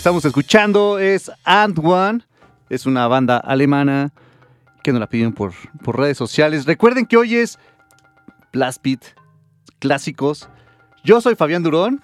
[0.00, 2.22] Estamos escuchando es Ant One.
[2.70, 4.12] Es una banda alemana
[4.82, 5.52] que nos la piden por,
[5.84, 6.64] por redes sociales.
[6.64, 7.58] Recuerden que hoy es
[8.50, 9.02] Blast Beat
[9.78, 10.48] clásicos.
[11.04, 12.02] Yo soy Fabián Durón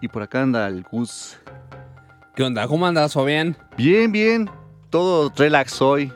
[0.00, 1.36] y por acá anda el Gus.
[2.34, 2.66] ¿Qué onda?
[2.66, 3.56] ¿Cómo andas, Fabián?
[3.76, 4.50] Bien, bien.
[4.90, 6.12] Todo relax hoy.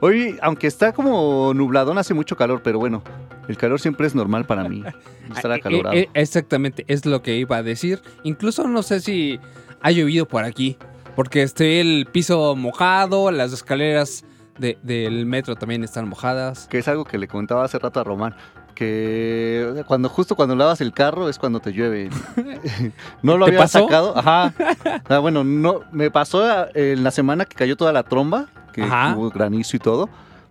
[0.00, 3.02] Hoy, aunque está como nubladón, hace mucho calor, pero bueno,
[3.48, 4.82] el calor siempre es normal para mí.
[5.36, 5.94] Estar Ah, acalorado.
[5.94, 8.00] eh, eh, exactamente, es lo que iba a decir.
[8.22, 9.38] Incluso no sé si
[9.84, 10.76] ha llovido por aquí,
[11.14, 14.24] porque estoy el piso mojado, las escaleras
[14.58, 16.66] de- del metro también están mojadas.
[16.68, 18.34] que es algo que le comentaba hace rato a Román,
[18.74, 22.08] que cuando justo cuando lavas el carro es cuando te llueve.
[23.22, 23.80] no lo ¿Te había pasó?
[23.84, 24.52] sacado, ajá.
[25.08, 28.82] Ah, bueno, no me pasó ah, en la semana que cayó toda la tromba que
[28.82, 29.14] Ajá.
[29.16, 30.08] hubo granizo y todo.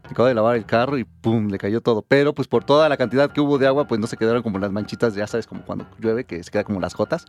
[0.10, 2.02] Acabo de lavar el carro y pum, le cayó todo.
[2.08, 4.60] Pero pues por toda la cantidad que hubo de agua, pues no se quedaron como
[4.60, 7.26] las manchitas, ya sabes, como cuando llueve, que se queda como las gotas.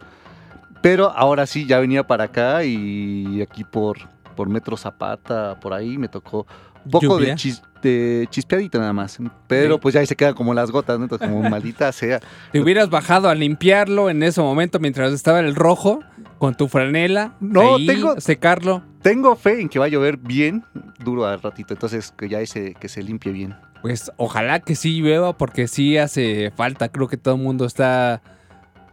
[0.84, 3.96] Pero ahora sí, ya venía para acá y aquí por,
[4.36, 6.46] por Metro Zapata, por ahí, me tocó
[6.84, 7.34] un poco de, Lluvia.
[7.36, 9.16] chis- de chispeadita nada más.
[9.46, 9.80] Pero Sí.
[9.80, 11.04] pues ya ahí se quedan como las gotas, ¿no?
[11.06, 12.20] Entonces, como maldita sea.
[12.52, 16.00] Te hubieras bajado a limpiarlo en ese momento mientras estaba el rojo
[16.38, 17.32] con tu franela.
[17.40, 18.82] No, ahí, tengo- secarlo.
[19.00, 20.64] Tengo fe en que va a llover bien
[21.02, 23.54] duro al ratito, entonces que ya ese, que se limpie bien.
[23.80, 26.90] Pues ojalá que sí llueva porque sí hace falta.
[26.90, 28.20] Creo que todo el mundo está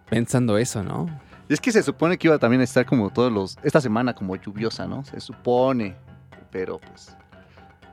[0.09, 1.07] pensando eso, ¿no?
[1.51, 3.57] Y es que se supone que iba también a estar como todos los.
[3.61, 5.03] Esta semana como lluviosa, ¿no?
[5.03, 5.97] Se supone.
[6.49, 7.13] Pero pues.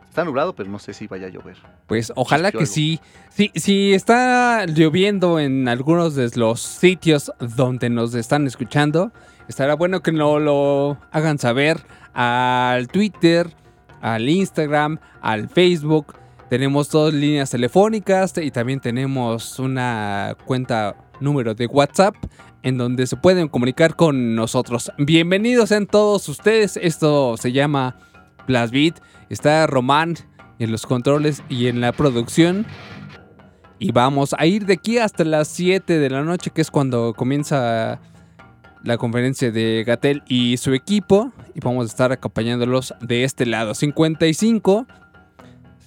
[0.08, 1.56] Está nublado, pero no sé si vaya a llover.
[1.88, 2.66] Pues ojalá que algo.
[2.66, 3.00] sí.
[3.31, 9.10] Si, si está lloviendo en algunos de los sitios donde nos están escuchando,
[9.49, 11.84] estará bueno que no lo hagan saber
[12.14, 13.52] al Twitter,
[14.00, 16.14] al Instagram, al Facebook.
[16.49, 22.14] Tenemos dos líneas telefónicas y también tenemos una cuenta número de WhatsApp
[22.62, 24.93] en donde se pueden comunicar con nosotros.
[24.99, 26.76] Bienvenidos sean todos ustedes.
[26.76, 27.96] Esto se llama
[28.46, 29.00] Blast Beat.
[29.28, 30.16] Está Román
[30.58, 32.66] en los controles y en la producción.
[33.78, 37.14] Y vamos a ir de aquí hasta las 7 de la noche, que es cuando
[37.14, 38.00] comienza
[38.82, 41.32] la conferencia de Gatel y su equipo.
[41.54, 43.75] Y vamos a estar acompañándolos de este lado.
[43.75, 44.87] 55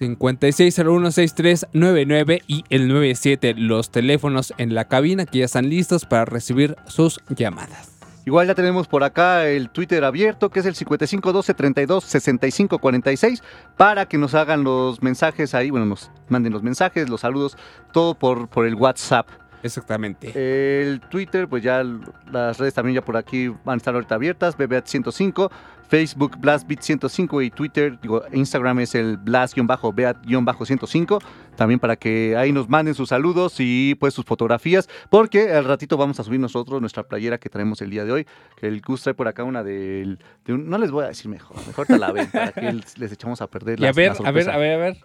[0.02, 6.78] 56016399 y el 97 los teléfonos en la cabina que ya están listos para recibir
[6.88, 7.90] sus llamadas.
[8.26, 13.42] Igual ya tenemos por acá el Twitter abierto, que es el 5512 32 65 46,
[13.78, 17.58] para que nos hagan los mensajes ahí, bueno, nos manden los mensajes, los saludos,
[17.92, 19.28] todo por, por el WhatsApp.
[19.64, 20.32] Exactamente.
[20.36, 21.84] El Twitter, pues ya
[22.32, 25.52] las redes también ya por aquí van a estar ahorita abiertas, BBAT105,
[25.92, 31.22] Facebook BlastBeat105 y Twitter, digo, Instagram es el Blast-Beat-105,
[31.58, 35.98] también para que ahí nos manden sus saludos y pues sus fotografías, porque al ratito
[35.98, 38.26] vamos a subir nosotros nuestra playera que traemos el día de hoy,
[38.58, 41.30] que el Gus trae por acá una del, de un- no les voy a decir
[41.30, 44.14] mejor, mejor te la ven, para que les, echamos a perder Y a la- ver,
[44.22, 44.98] la a ver, a ver, a ver.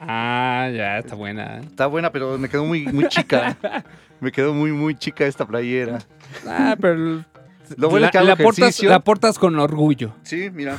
[0.00, 1.58] Ah, ya, está buena.
[1.60, 3.56] Está buena, pero me quedó muy, muy chica.
[4.20, 5.98] Me quedó muy, muy chica esta playera.
[6.46, 7.22] Ah, pero
[7.76, 10.14] Lo bueno la, es que hago la portas, la portas con orgullo.
[10.22, 10.78] Sí, mira.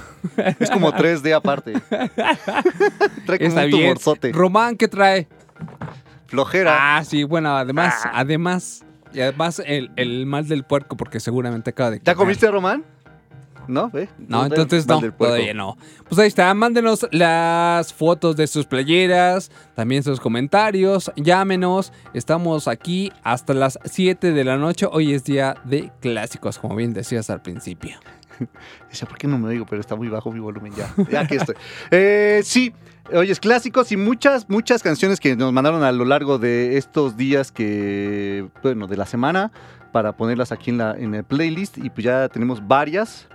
[0.60, 1.74] Es como 3D aparte.
[1.90, 3.82] trae como Está un bien.
[3.82, 4.32] tumorzote.
[4.32, 5.28] Román, ¿qué trae?
[6.28, 6.98] Flojera.
[6.98, 8.84] Ah, sí, bueno, además, además,
[9.14, 12.18] y además el, el mal del puerco, porque seguramente acaba de ¿Ya comer.
[12.18, 12.84] comiste, Román?
[13.68, 13.90] ¿No?
[13.90, 14.10] ¿Ve?
[14.18, 15.78] No, entonces no, todavía no.
[16.08, 21.92] Pues ahí está, mándenos las fotos de sus playeras, también sus comentarios, llámenos.
[22.14, 24.88] Estamos aquí hasta las 7 de la noche.
[24.92, 27.98] Hoy es día de clásicos, como bien decías al principio.
[28.90, 29.66] Decía, ¿por qué no me oigo?
[29.66, 30.94] Pero está muy bajo mi volumen ya.
[31.10, 31.56] Ya aquí estoy.
[31.92, 32.74] Eh, sí,
[33.14, 37.52] oyes, clásicos y muchas, muchas canciones que nos mandaron a lo largo de estos días
[37.52, 39.52] que, bueno, de la semana,
[39.92, 41.78] para ponerlas aquí en, la, en el playlist.
[41.78, 43.28] Y pues ya tenemos varias.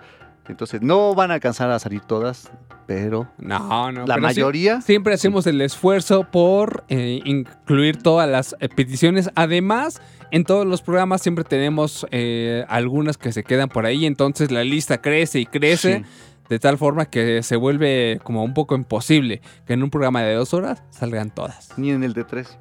[0.51, 2.51] Entonces no van a alcanzar a salir todas,
[2.87, 4.07] pero No, no.
[4.07, 4.81] la pero sí- mayoría.
[4.81, 9.31] Siempre hacemos el esfuerzo por eh, incluir todas las eh, peticiones.
[9.35, 10.01] Además,
[10.31, 14.07] en todos los programas siempre tenemos eh, algunas que se quedan por ahí.
[14.07, 15.99] Entonces la lista crece y crece.
[15.99, 16.05] Sí.
[16.49, 20.35] De tal forma que se vuelve como un poco imposible que en un programa de
[20.35, 21.69] dos horas salgan todas.
[21.79, 22.59] Ni en el de tres.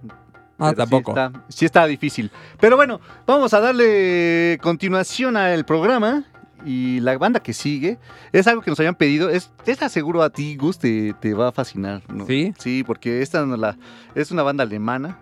[0.59, 1.13] Pero tampoco.
[1.15, 2.29] Sí está, sí está difícil.
[2.59, 6.23] Pero bueno, vamos a darle continuación al programa.
[6.65, 7.97] Y la banda que sigue
[8.31, 9.29] es algo que nos habían pedido.
[9.29, 12.01] Es, esta seguro a ti, Gus, te, te va a fascinar.
[12.09, 12.25] ¿no?
[12.25, 12.53] ¿Sí?
[12.57, 13.77] Sí, porque esta no la,
[14.15, 15.17] es una banda alemana.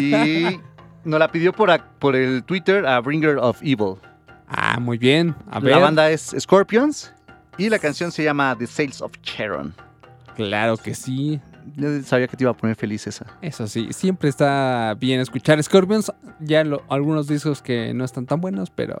[0.00, 0.60] y
[1.04, 3.96] nos la pidió por, por el Twitter a Bringer of Evil.
[4.48, 5.34] Ah, muy bien.
[5.50, 5.72] A ver.
[5.72, 7.12] La banda es Scorpions.
[7.58, 9.74] Y la canción se llama The Sales of Sharon.
[10.36, 11.40] Claro que sí.
[11.76, 13.26] Yo sabía que te iba a poner feliz esa.
[13.42, 16.12] Eso sí, siempre está bien escuchar Scorpions.
[16.40, 18.98] Ya lo- algunos discos que no están tan buenos, pero.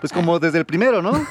[0.00, 1.12] Pues como desde el primero, ¿no?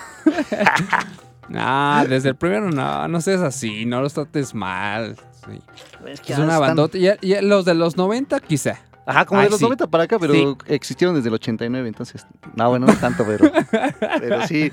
[1.56, 5.18] Ah, desde el primero no, no seas así, no los trates mal.
[5.46, 5.60] sí.
[6.08, 6.98] Es, Es una bandota.
[6.98, 8.80] Ya, ya los de los 90, quizá.
[9.06, 9.66] Ajá, como Ay, de los sí.
[9.66, 10.46] 90 para acá, pero Sí.
[10.68, 12.26] existieron desde el 89, entonces.
[12.56, 13.52] No, bueno, no tanto, pero.
[14.22, 14.72] pero sí.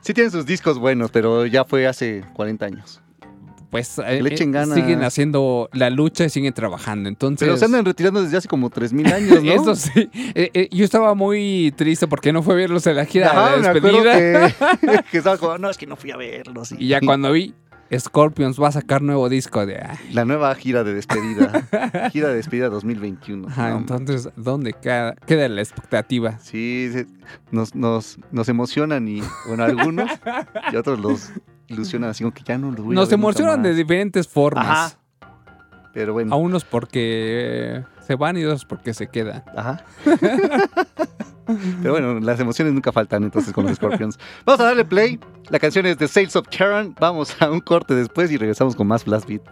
[0.00, 3.00] Sí tienen sus discos buenos, pero ya fue hace 40 años.
[3.72, 7.08] Pues eh, eh, siguen haciendo la lucha y siguen trabajando.
[7.08, 7.46] Entonces.
[7.48, 9.50] Pero se andan retirando desde hace como 3000 años, ¿no?
[9.54, 10.10] Eso sí.
[10.12, 13.56] Eh, eh, yo estaba muy triste porque no fue a verlos en la gira Ajá,
[13.56, 14.18] de despedida.
[14.18, 16.72] que, que estaba como, no, es que no fui a verlos.
[16.72, 17.54] Y ya cuando vi
[17.98, 19.82] Scorpions va a sacar nuevo disco de.
[20.12, 21.66] La nueva gira de despedida.
[22.12, 23.48] gira de despedida 2021.
[23.48, 26.38] ajá, No, entonces, ¿dónde queda, queda la expectativa?
[26.40, 26.90] Sí,
[27.50, 30.10] nos, nos, nos emocionan y, bueno, algunos
[30.70, 31.32] y otros los
[31.72, 34.66] ilusionan así como que ya no los voy a Nos nunca emocionan de diferentes formas.
[34.66, 34.92] Ajá.
[35.92, 36.34] Pero bueno.
[36.34, 39.44] A unos porque se van y otros porque se quedan.
[39.56, 39.84] Ajá.
[41.82, 44.18] Pero bueno, las emociones nunca faltan entonces con los Scorpions.
[44.46, 45.18] Vamos a darle play.
[45.50, 46.94] La canción es de Sales of Charon.
[46.98, 49.42] Vamos a un corte después y regresamos con más Blast Beat.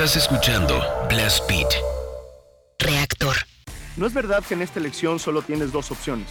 [0.00, 1.68] Estás escuchando Blast Beat.
[2.78, 3.36] Reactor.
[3.98, 6.26] No es verdad que en esta elección solo tienes dos opciones.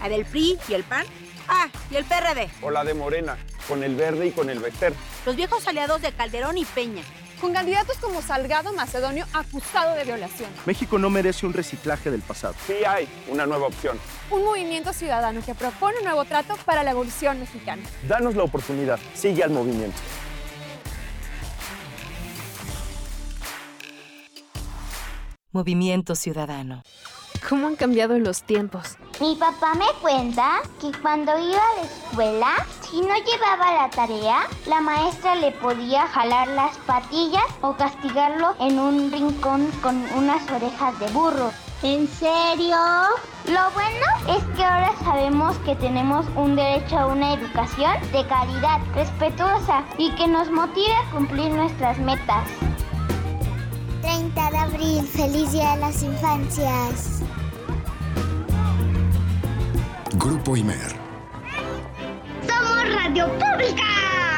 [0.00, 1.04] ¿La del PRI y el PAN?
[1.48, 2.48] Ah, y el PRD.
[2.62, 4.94] o la de Morena, con el verde y con el Bester.
[5.26, 7.02] Los viejos aliados de Calderón y Peña.
[7.40, 10.50] con candidatos como Salgado Macedonio acusado de violación.
[10.64, 12.54] México no merece un reciclaje del pasado.
[12.68, 13.98] Sí hay una nueva opción.
[14.30, 17.82] Un movimiento ciudadano que propone un nuevo trato para la evolución mexicana.
[18.06, 19.00] Danos la oportunidad.
[19.14, 19.98] Sigue al movimiento.
[25.52, 26.82] Movimiento Ciudadano.
[27.48, 28.96] ¿Cómo han cambiado los tiempos?
[29.20, 34.46] Mi papá me cuenta que cuando iba a la escuela Si no llevaba la tarea,
[34.66, 40.98] la maestra le podía jalar las patillas o castigarlo en un rincón con unas orejas
[40.98, 41.50] de burro.
[41.82, 42.76] ¿En serio?
[43.46, 48.80] Lo bueno es que ahora sabemos que tenemos un derecho a una educación de calidad,
[48.94, 52.48] respetuosa y que nos motive a cumplir nuestras metas.
[54.08, 57.20] 30 de abril, feliz día de las infancias.
[60.14, 60.96] Grupo Imer.
[62.48, 64.37] ¡Somos Radio Pública!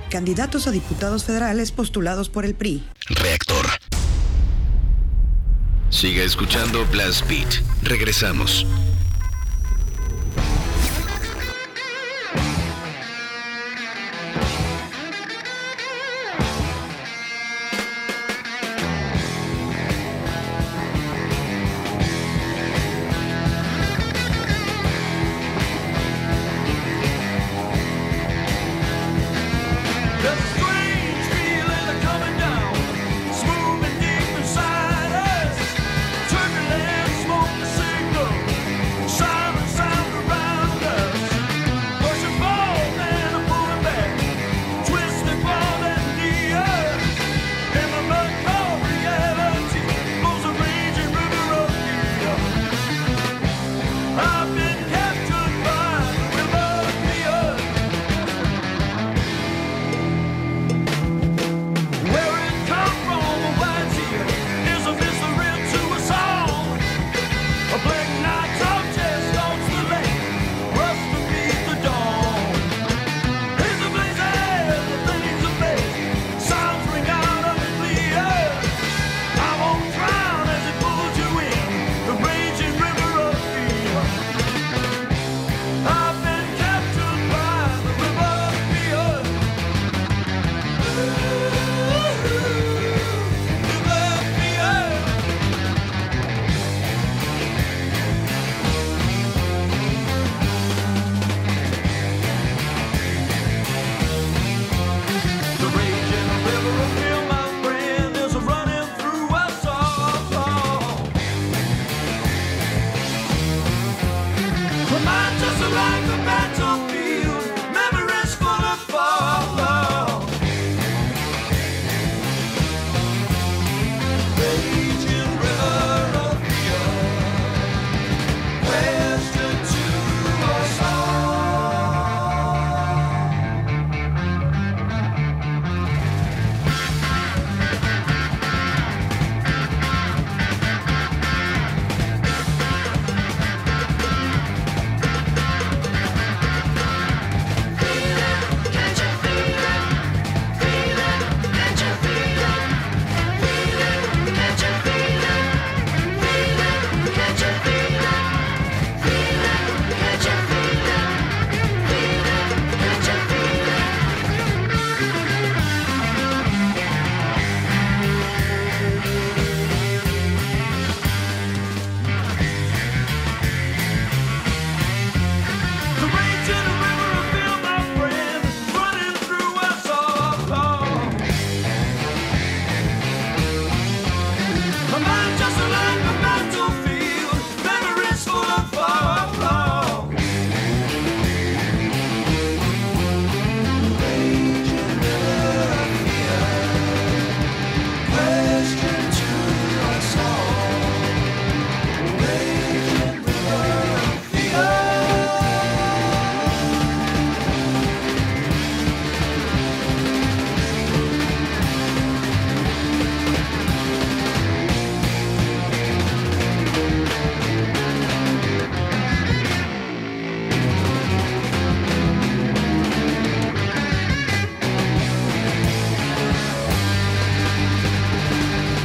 [0.11, 2.83] Candidatos a diputados federales postulados por el PRI.
[3.07, 3.65] Reactor.
[5.89, 7.63] Siga escuchando Blast Beat.
[7.81, 8.67] Regresamos.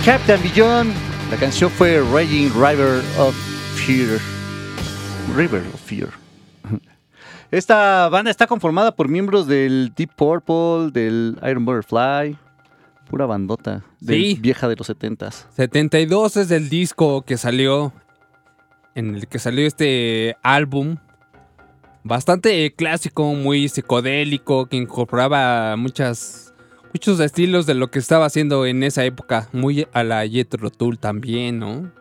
[0.07, 0.95] Captain Beyond.
[1.33, 3.35] La canción fue Raging River of
[3.75, 4.21] Fear.
[5.37, 6.11] River of Fear.
[7.51, 12.39] Esta banda está conformada por miembros del Deep Purple, del Iron Butterfly.
[13.11, 13.83] Pura bandota.
[13.99, 14.39] Del Sí.
[14.41, 15.47] Vieja de los 70s.
[15.57, 17.93] 72 es el disco que salió.
[18.95, 20.99] En el que salió este álbum.
[22.05, 26.46] Bastante clásico, muy psicodélico, que incorporaba muchas,
[26.97, 29.51] muchos estilos de lo que estaba haciendo en esa época.
[29.53, 31.93] Muy a la Jethro Tull también, ¿no?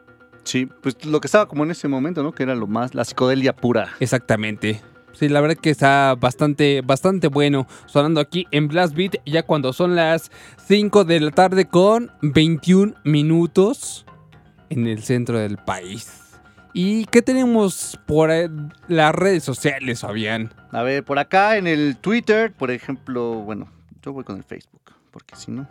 [0.45, 2.31] Sí, pues lo que estaba como en ese momento, ¿no?
[2.31, 3.89] Que era lo más, la psicodelia pura.
[3.99, 4.79] Exactamente.
[5.12, 7.67] Sí, la verdad que está bastante, bastante bueno.
[7.88, 10.31] Sonando aquí en Blast Beat, ya cuando son las
[10.65, 14.05] 5 de la tarde con 21 minutos
[14.69, 16.21] en el centro del país.
[16.71, 18.29] ¿Y qué tenemos por
[18.88, 20.53] las redes sociales, Fabián?
[20.71, 23.69] A ver, por acá en el Twitter, por ejemplo, bueno,
[24.05, 24.74] yo voy con el Facebook,
[25.15, 25.65] porque si no,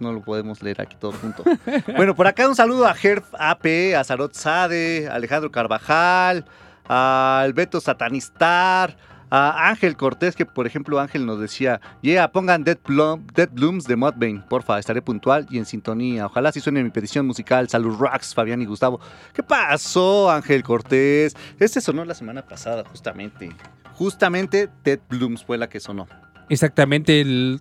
[0.00, 1.44] no lo podemos leer aquí todo junto.
[1.96, 6.46] bueno, por acá un saludo a Herf AP, a Sarot Sade, a Alejandro Carvajal,
[6.88, 8.96] a Alberto Satanistar,
[9.30, 13.84] a Ángel Cortés, que por ejemplo Ángel nos decía, yeah, pongan Dead, Blum- Dead Blooms
[13.84, 16.24] de Mudvayne, porfa, estaré puntual y en sintonía.
[16.24, 17.68] Ojalá si suene mi petición musical.
[17.68, 18.98] Salud Rocks, Fabián y Gustavo.
[19.34, 21.36] ¿Qué pasó, Ángel Cortés?
[21.58, 23.54] Este sonó la semana pasada, justamente.
[23.92, 26.06] Justamente Dead Blooms fue la que sonó.
[26.48, 27.58] Exactamente, el-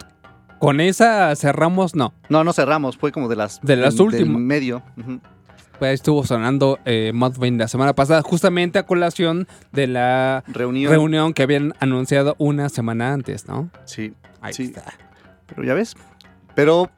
[0.60, 2.14] con esa cerramos, no.
[2.30, 3.62] No, no cerramos, fue como de las...
[3.62, 4.42] De las últimas.
[4.42, 4.82] medio.
[4.98, 5.20] Ujú.
[5.78, 10.92] Pues estuvo sonando eh, Mudvayne la semana pasada, justamente a colación de la Reunión.
[10.92, 13.70] reunión que habían anunciado una semana antes, ¿no?
[13.86, 14.64] Sí, Ahí sí.
[14.64, 14.84] está.
[15.46, 15.94] Pero ya ves.
[16.56, 16.90] Pero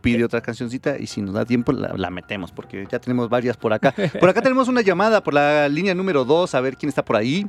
[0.00, 3.56] pide otra cancioncita y si nos da tiempo la, la metemos porque ya tenemos varias
[3.56, 3.92] por acá.
[4.20, 7.16] Por acá tenemos una llamada por la línea número 2, a ver quién está por
[7.16, 7.44] ahí.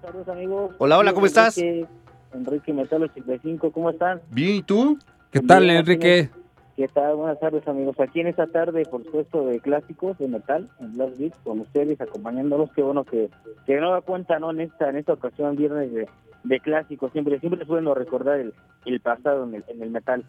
[0.00, 0.74] Saludos amigos.
[0.78, 1.58] Hola, hola, ¿cómo estás?
[1.58, 1.86] Enrique,
[2.32, 4.20] Enrique Metal 85, ¿cómo están?
[4.30, 4.98] Bien, ¿y tú?
[5.30, 6.30] ¿Qué tal, Bien, Enrique?
[6.76, 7.16] ¿Qué tal?
[7.16, 7.98] Buenas tardes amigos.
[8.00, 12.00] Aquí en esta tarde, por supuesto, de clásicos de metal, en Blast Beat, con ustedes,
[12.00, 12.70] acompañándolos.
[12.74, 13.28] Qué bueno que,
[13.66, 14.50] que no da cuenta, ¿no?
[14.50, 16.08] En esta, en esta ocasión, viernes de,
[16.44, 17.12] de clásicos.
[17.12, 18.54] Siempre, siempre es bueno recordar el,
[18.86, 20.24] el pasado en el, en el metal.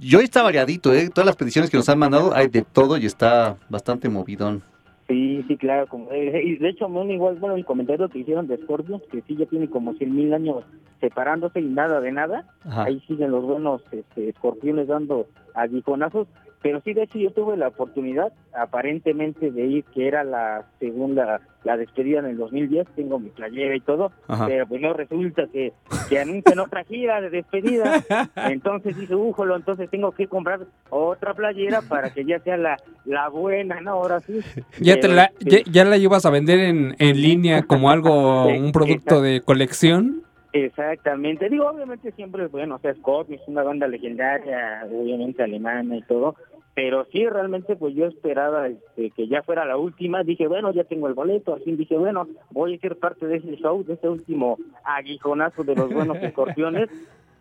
[0.00, 1.10] Y hoy está variadito, ¿eh?
[1.10, 4.62] Todas las peticiones que nos han mandado hay de todo y está bastante movidón.
[5.08, 5.86] Sí, sí, claro.
[5.86, 9.20] Como, eh, y de hecho, bueno, igual, bueno, el comentario que hicieron de Scorpions, que
[9.22, 10.64] sí ya tiene como 100 mil años
[11.00, 12.46] separándose y nada de nada.
[12.64, 12.84] Ajá.
[12.84, 16.26] Ahí siguen los buenos este, escorpiones dando aguijonazos.
[16.64, 21.42] Pero sí, de hecho, yo tuve la oportunidad, aparentemente, de ir, que era la segunda,
[21.62, 22.86] la despedida en el 2010.
[22.96, 24.12] Tengo mi playera y todo.
[24.28, 24.46] Ajá.
[24.46, 25.74] Pero pues no resulta que,
[26.08, 28.02] que anuncian otra gira de despedida.
[28.48, 33.28] Entonces dije, újolo, entonces tengo que comprar otra playera para que ya sea la, la
[33.28, 33.90] buena, ¿no?
[33.90, 34.40] Ahora sí.
[34.80, 38.46] ¿Ya, te la, este, ya, ya la ibas a vender en, en línea como algo,
[38.48, 40.24] un producto de colección?
[40.54, 41.48] Exactamente.
[41.48, 46.02] Digo, obviamente siempre es bueno, o sea, Scorpions es una banda legendaria, obviamente alemana y
[46.02, 46.36] todo,
[46.74, 50.24] pero sí, realmente, pues yo esperaba este, que ya fuera la última.
[50.24, 51.54] Dije, bueno, ya tengo el boleto.
[51.54, 55.76] Así dije, bueno, voy a ser parte de ese show, de ese último aguijonazo de
[55.76, 56.88] los buenos escorpiones.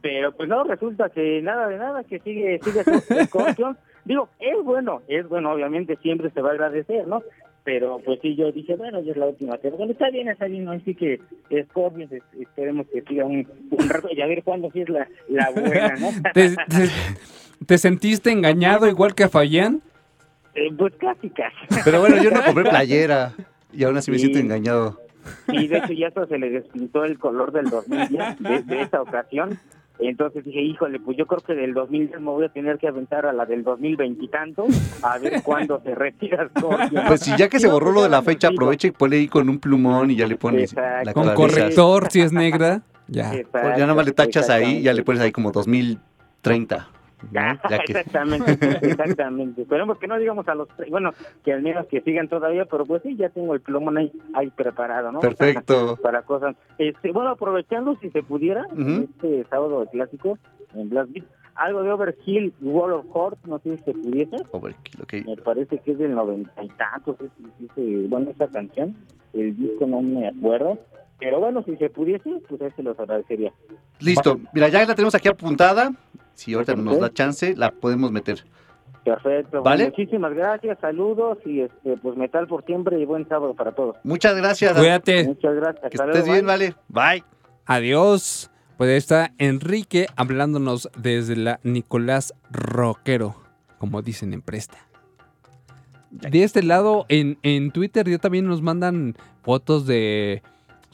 [0.01, 2.83] Pero pues no, resulta que nada de nada, que sigue, sigue
[3.25, 3.77] Scorpions.
[4.05, 7.23] Digo, es bueno, es bueno, obviamente siempre se va a agradecer, ¿no?
[7.63, 9.55] Pero pues sí, yo dije, bueno, ya es la última.
[9.57, 10.73] Pero bueno, está bien, está bien, ¿no?
[10.73, 11.21] Así que
[11.69, 15.07] Scorpions, es- esperemos que siga un, un rato y a ver cuándo sí es la,
[15.29, 16.09] la buena, ¿no?
[17.63, 19.81] ¿Te, te- te sentiste engañado igual que a Fayán?
[20.55, 21.55] Eh, pues casi, casi.
[21.83, 23.33] Pero bueno, yo no compré playera
[23.71, 24.25] y aún así me Sí.
[24.25, 24.99] siento engañado.
[25.47, 29.01] Y de hecho ya hasta se le despintó el color del 2010 de, de esa
[29.01, 29.57] ocasión.
[29.99, 33.25] Entonces dije, híjole, pues yo creo que del 2010 me voy a tener que aventar
[33.25, 34.65] a la del 2020 y tanto,
[35.03, 36.49] a ver cuándo se retira.
[37.07, 39.27] Pues si ya que se borró pues lo de la fecha, aprovecha y ponle ahí
[39.27, 41.05] con un plumón y ya le pones Exacto.
[41.05, 42.81] la Con corrector, si es negra.
[43.07, 43.33] Ya.
[43.33, 46.87] Exacto, Pues ya nada más le tachas ahí y ya le pones ahí como 2030.
[47.31, 47.69] ¿No?
[47.69, 49.61] Ya que- Exactamente, exactamente.
[49.63, 51.11] Esperemos que no digamos a los, bueno,
[51.43, 54.49] que al menos que sigan todavía, pero pues sí, ya tengo el plumón ahí, ahí
[54.49, 55.19] preparado, ¿no?
[55.19, 55.97] Perfecto.
[56.01, 56.55] Para cosas.
[56.77, 58.65] Este, bueno, aprovechando si se pudiera,
[59.03, 60.37] este sábado de clásico
[60.75, 64.37] en Blast Beat, algo de Overkill, Wall of Heart, no sé si se pudiese.
[64.51, 65.13] Overkill, ok.
[65.27, 68.95] Me parece que es del noventa y tantos, es- es- bueno, esa canción,
[69.33, 70.79] el disco no me acuerdo.
[71.19, 73.53] Pero bueno, si se pudiese, pues ahí se los agradecería.
[74.01, 74.39] Listo.
[74.51, 75.91] Mira, ya la tenemos aquí apuntada.
[76.33, 78.43] Si ahorita nos da chance, la podemos meter.
[79.03, 79.61] Perfecto.
[79.61, 79.85] ¿Vale?
[79.85, 83.97] Muchísimas gracias, saludos y este, pues metal por siempre y buen sábado para todos.
[84.03, 84.73] Muchas gracias.
[84.73, 85.25] Cuídate.
[85.25, 85.91] Muchas gracias.
[85.91, 86.75] Que estés bien, vale.
[86.87, 87.23] Bye.
[87.65, 88.49] Adiós.
[88.77, 93.35] Pues ahí está Enrique hablándonos desde la Nicolás Rockero,
[93.77, 94.77] como dicen en Presta.
[96.09, 100.41] De este lado, en, en Twitter ya también nos mandan fotos de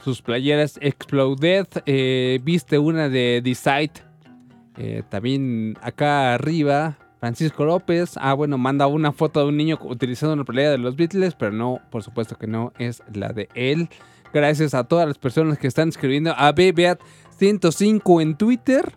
[0.04, 1.68] sus playeras Exploded.
[1.86, 4.09] Eh, Viste una de Decide.
[4.80, 8.14] Eh, también acá arriba, Francisco López.
[8.16, 11.52] Ah, bueno, manda una foto de un niño utilizando una playera de los Beatles, pero
[11.52, 13.90] no, por supuesto que no es la de él.
[14.34, 16.32] Gracias a todas las personas que están escribiendo.
[16.32, 18.96] A BBeat105 en Twitter.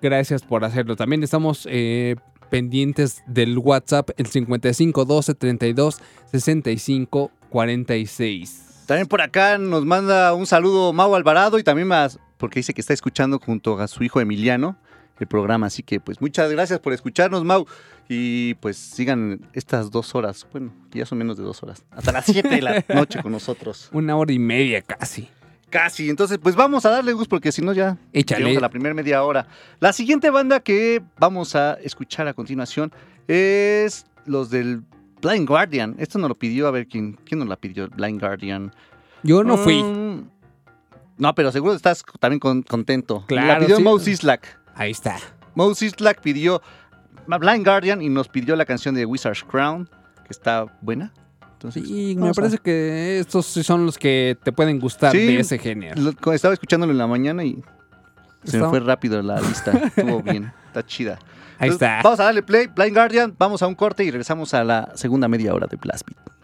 [0.00, 0.94] Gracias por hacerlo.
[0.94, 2.14] También estamos eh,
[2.48, 8.84] pendientes del WhatsApp, el 55 12 32 65 46.
[8.86, 12.80] También por acá nos manda un saludo Mau Alvarado y también más, porque dice que
[12.80, 14.76] está escuchando junto a su hijo Emiliano
[15.18, 15.66] el programa.
[15.66, 17.66] Así que pues muchas gracias por escucharnos, Mau.
[18.08, 22.24] Y pues sigan estas dos horas, bueno, ya son menos de dos horas, hasta las
[22.26, 23.88] 7 de la noche con nosotros.
[23.92, 25.28] Una hora y media casi.
[25.70, 28.38] Casi, entonces pues vamos a darle Gus porque si no ya Échale.
[28.42, 29.48] llegamos a la primera media hora.
[29.80, 32.92] La siguiente banda que vamos a escuchar a continuación
[33.26, 34.84] es los del
[35.20, 35.96] Blind Guardian.
[35.98, 38.72] Esto nos lo pidió, a ver quién, quién nos la pidió, Blind Guardian.
[39.24, 39.82] Yo no fui.
[39.82, 40.30] Mm,
[41.18, 43.24] no, pero seguro estás también con- contento.
[43.28, 43.82] la Claro, pidió sí.
[43.82, 44.58] Mo Sislak.
[44.74, 45.16] Ahí está.
[45.54, 46.60] Mo Sislak pidió
[47.26, 49.88] Blind Guardian y nos pidió la canción de Wizard's Crown,
[50.24, 51.12] que está buena.
[51.52, 55.18] Entonces, Y me a- parece que estos sí son los que te pueden gustar Sí,
[55.26, 56.00] de ese género.
[56.00, 57.62] lo- estaba escuchándolo en la mañana y
[58.44, 59.72] se me fue rápido la lista.
[59.72, 61.18] Estuvo bien, está chida.
[61.58, 62.00] Ahí Entonces, está.
[62.04, 65.26] Vamos a darle play, Blind Guardian, vamos a un corte y regresamos a la segunda
[65.28, 66.35] media hora de Blast Beat.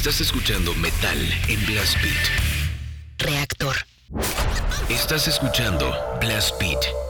[0.00, 2.16] Estás escuchando Metal en Blast Beat.
[3.18, 3.76] Reactor.
[4.88, 7.09] Estás escuchando Blast Beat.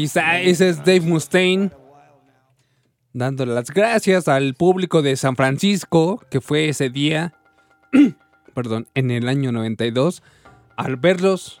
[0.00, 1.70] Ahí está, ese es Dave Mustaine.
[3.12, 7.34] Dándole las gracias al público de San Francisco, que fue ese día,
[8.54, 10.22] perdón, en el año 92.
[10.74, 11.60] Al verlos,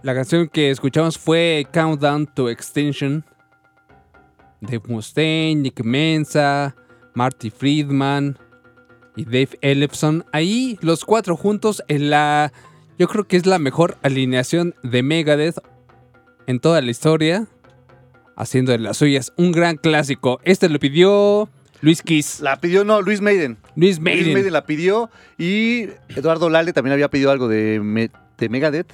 [0.00, 3.26] la canción que escuchamos fue Countdown to Extinction.
[4.62, 6.74] Dave Mustaine, Nick Mensa,
[7.12, 8.38] Marty Friedman
[9.16, 10.24] y Dave Ellefson.
[10.32, 12.54] Ahí los cuatro juntos en la...
[12.98, 15.58] Yo creo que es la mejor alineación de Megadeth
[16.46, 17.46] en toda la historia.
[18.36, 20.40] Haciendo de las suyas un gran clásico.
[20.42, 21.48] Este lo pidió
[21.82, 22.40] Luis Kiss.
[22.40, 23.58] La pidió, no, Luis Maiden.
[23.76, 24.24] Luis Maiden.
[24.24, 28.92] Luis Maiden la pidió y Eduardo Lalde también había pedido algo de, Me- de Megadeth,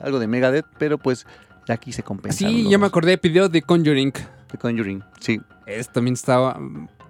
[0.00, 1.26] algo de Megadeth, pero pues
[1.66, 2.38] ya aquí se compensa.
[2.38, 4.12] Sí, ya me acordé, pidió de Conjuring.
[4.52, 5.40] De Conjuring, sí.
[5.66, 6.60] Es, también estaba...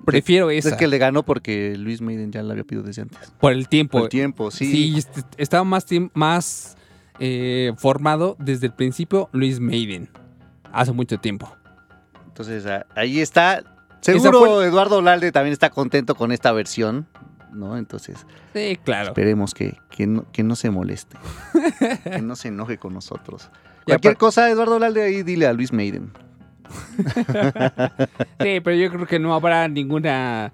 [0.07, 0.79] Prefiero Es esa.
[0.79, 3.19] que le ganó porque Luis Maiden ya la había pedido desde antes.
[3.39, 3.99] Por el tiempo.
[3.99, 4.65] Por el tiempo, sí.
[4.65, 6.79] Sí, est- estaba más, más
[7.21, 10.09] eh, formado desde el principio Luis Maiden.
[10.73, 11.55] Hace mucho tiempo.
[12.27, 12.65] Entonces
[12.95, 13.63] ahí está.
[14.01, 17.07] Seguro Eduardo Lalde también está contento con esta versión,
[17.53, 17.77] ¿no?
[17.77, 19.09] Entonces Sí, claro.
[19.09, 21.19] esperemos que, que, no, que no se moleste,
[22.05, 23.51] que no se enoje con nosotros.
[23.85, 26.13] Cualquier cosa, Eduardo Lalde, ahí dile a Luis Maiden.
[28.41, 30.53] Sí, pero yo creo que no habrá ninguna...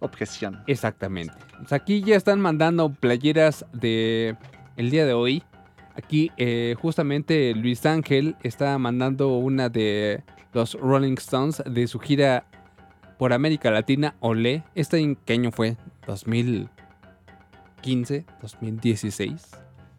[0.00, 0.62] Objeción.
[0.68, 1.34] Exactamente.
[1.58, 4.36] Pues aquí ya están mandando playeras de
[4.76, 5.42] el día de hoy.
[5.98, 10.22] Aquí eh, justamente Luis Ángel está mandando una de
[10.52, 12.46] los Rolling Stones de su gira
[13.18, 14.62] por América Latina, Olé.
[14.76, 15.76] ¿Este en qué año fue?
[16.06, 16.68] ¿2015?
[17.82, 19.40] ¿2016?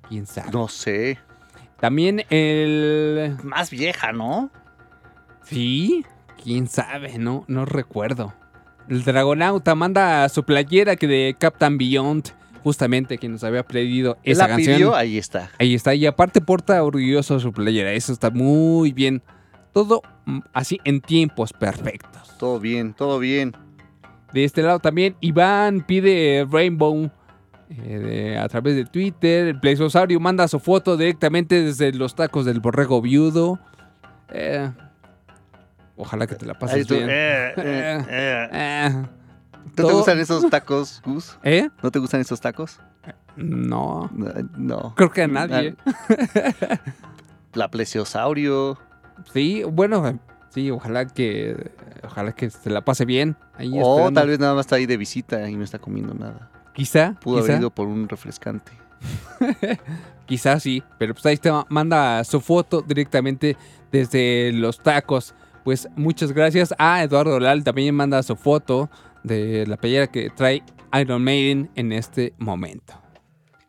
[0.08, 0.52] ¿Quién sabe?
[0.54, 1.20] No sé.
[1.82, 3.36] También el...
[3.44, 4.52] Más vieja, ¿no?
[5.44, 6.06] Sí,
[6.42, 8.34] quién sabe, no, no recuerdo.
[8.88, 12.30] El Dragonauta manda su playera que de Captain Beyond,
[12.64, 14.76] justamente que nos había pedido esa la canción.
[14.76, 15.50] pidió, ahí está.
[15.60, 19.22] Ahí está, y aparte porta orgulloso su playera, eso está muy bien.
[19.74, 22.36] Todo mm, así en tiempos perfectos.
[22.38, 23.54] Todo bien, todo bien.
[24.34, 27.10] De este lado también, Iván pide Rainbow
[27.70, 29.48] eh, de- a través de Twitter.
[29.48, 33.60] El Plesiosario manda su foto directamente desde los tacos del borrego viudo.
[34.32, 34.72] Eh,
[35.96, 37.08] ojalá que te la pases tú, bien.
[37.10, 37.54] eh.
[37.58, 39.06] Eh,
[39.78, 41.38] ¿No te gustan esos tacos, Gus?
[41.44, 41.70] ¿Eh?
[41.82, 42.80] ¿No te gustan esos tacos?
[43.36, 44.10] No.
[44.14, 44.34] No.
[44.58, 44.94] no.
[44.96, 45.76] Creo que a nadie.
[47.54, 48.78] La plesiosaurio.
[49.34, 51.72] Sí, bueno, sí, ojalá que
[52.04, 53.36] ojalá que se la pase bien.
[53.56, 54.22] Ahí O esperando.
[54.22, 56.52] tal vez nada más está ahí de visita y no está comiendo nada.
[56.74, 58.72] Quizá, Pudo quizá, haber ido por un refrescante.
[60.26, 63.58] quizá sí, pero pues ahí te manda su foto directamente
[63.92, 65.34] desde los tacos.
[65.64, 66.74] Pues muchas gracias.
[66.78, 68.90] a Eduardo Lal también manda su foto
[69.30, 70.64] de la playera que trae
[71.00, 73.02] Iron Maiden en este momento.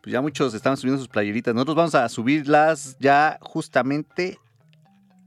[0.01, 1.53] Pues ya muchos están subiendo sus playeritas.
[1.53, 4.39] Nosotros vamos a subirlas ya justamente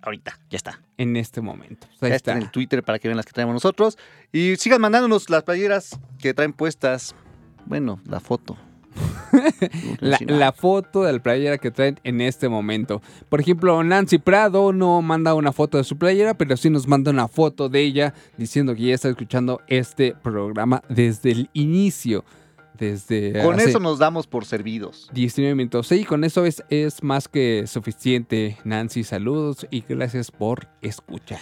[0.03, 0.39] ahorita.
[0.51, 0.81] Ya está.
[0.99, 1.87] En este momento.
[1.87, 2.33] Pues ahí ya está.
[2.33, 3.97] está en el Twitter para que vean las que traemos nosotros.
[4.33, 7.15] Y sigan mandándonos las playeras que traen puestas.
[7.67, 8.59] Bueno, la foto.
[10.01, 13.03] La, la foto de la playera que traen en este momento.
[13.29, 17.11] Por ejemplo, Nancy Prado no manda una foto de su playera, pero sí nos manda
[17.11, 22.25] una foto de ella diciendo que ya está escuchando este programa desde el inicio.
[22.79, 25.09] Desde Con eso nos damos por servidos.
[25.13, 25.87] 19 minutos.
[25.87, 28.59] Sí, con eso es, es más que suficiente.
[28.65, 31.41] Nancy, saludos y gracias por escuchar.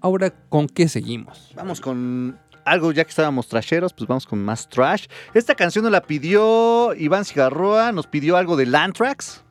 [0.00, 1.52] Ahora, ¿con qué seguimos?
[1.56, 5.06] Vamos con algo ya que estábamos trasheros, pues vamos con más trash.
[5.34, 9.42] Esta canción nos la pidió Iván Cigarroa, nos pidió algo de Lantrax.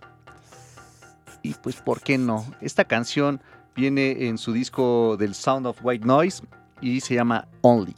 [1.41, 2.45] Y pues, ¿por qué no?
[2.61, 3.41] Esta canción
[3.75, 6.43] viene en su disco del Sound of White Noise
[6.81, 7.95] y se llama Only.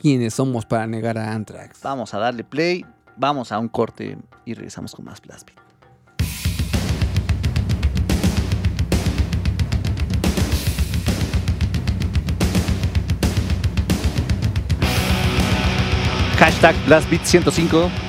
[0.00, 1.80] ¿Quiénes somos para negar a Anthrax?
[1.82, 2.84] Vamos a darle play,
[3.16, 5.48] vamos a un corte y regresamos con más Blast
[16.38, 18.07] Hashtag BlastBeat105.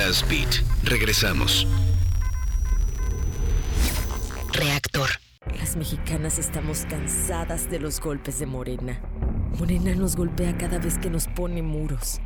[0.00, 0.64] Beat.
[0.82, 1.66] Regresamos.
[4.50, 5.10] Reactor.
[5.58, 8.98] Las mexicanas estamos cansadas de los golpes de Morena.
[9.58, 12.18] Morena nos golpea cada vez que nos pone muros.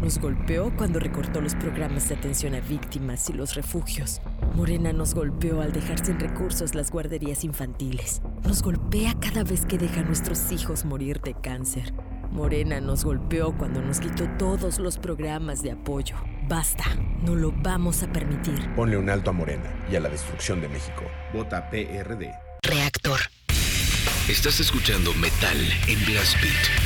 [0.00, 4.22] Nos golpeó cuando recortó los programas de atención a víctimas y los refugios.
[4.54, 8.22] Morena nos golpeó al dejar sin recursos las guarderías infantiles.
[8.44, 11.92] Nos golpea cada vez que deja a nuestros hijos morir de cáncer.
[12.30, 16.16] Morena nos golpeó cuando nos quitó todos los programas de apoyo.
[16.48, 16.84] Basta,
[17.22, 18.72] no lo vamos a permitir.
[18.76, 21.02] Ponle un alto a Morena y a la destrucción de México.
[21.32, 22.32] Vota PRD.
[22.62, 23.20] Reactor.
[24.28, 25.56] Estás escuchando Metal
[25.88, 26.85] en Blast Beat.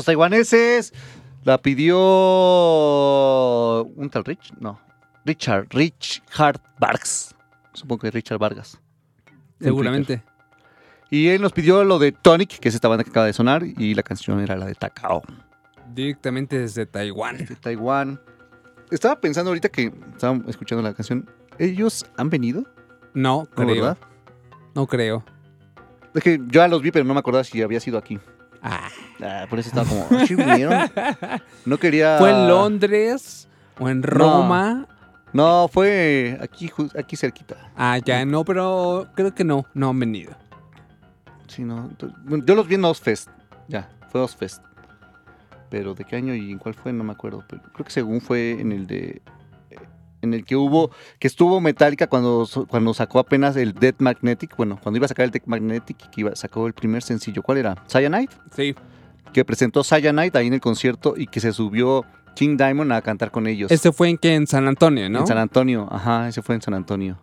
[0.00, 0.92] Esos taiwaneses
[1.44, 1.98] La pidió
[3.84, 4.80] un tal Rich, no,
[5.26, 7.34] Richard, Richard Vargas.
[7.74, 8.80] Supongo que Richard Vargas.
[9.60, 10.22] en Seguramente.
[11.10, 13.62] Y él nos pidió lo de Tonic, que es esta banda que acaba de sonar,
[13.64, 15.22] y la canción era la de Takao,
[15.92, 17.38] Directamente desde Taiwán.
[17.60, 18.20] Taiwán.
[18.90, 21.28] Estaba pensando ahorita que estaba escuchando la canción.
[21.58, 22.64] ¿Ellos han venido?
[23.12, 23.74] No, ¿No, creo.
[23.74, 23.98] verdad?
[24.74, 25.24] No creo.
[26.14, 28.18] Es que yo ya los vi, pero no me acordaba si había sido aquí.
[28.62, 28.88] Ah.
[29.22, 31.38] Ah, por eso estaba como, "Ah.
[31.66, 32.18] No quería...
[32.18, 33.48] ¿Fue en Londres
[33.78, 34.86] o en Roma?
[35.32, 37.70] No, fue aquí, aquí cerquita.
[37.76, 40.32] Ah, ya, no, pero creo que no, no han venido.
[41.46, 41.90] Sí, no.
[42.44, 43.28] yo los vi en Ozfest.
[43.68, 44.62] Ya, fue Ozfest.
[45.68, 47.44] Pero de qué año y en cuál fue, no me acuerdo.
[47.48, 49.22] Pero creo que según fue en el de.
[50.22, 50.90] En el que hubo.
[51.18, 54.56] Que estuvo Metallica cuando, cuando sacó apenas el Dead Magnetic.
[54.56, 57.42] Bueno, cuando iba a sacar el Dead Magnetic, que iba, sacó el primer sencillo.
[57.42, 57.76] ¿Cuál era?
[57.88, 58.28] Cyanide.
[58.54, 58.74] Sí.
[59.32, 62.04] Que presentó Cyanide ahí en el concierto y que se subió
[62.34, 63.70] King Diamond a cantar con ellos.
[63.70, 65.20] Ese fue en que en San Antonio, ¿no?
[65.20, 67.18] En San Antonio, ajá, ese fue en San Antonio.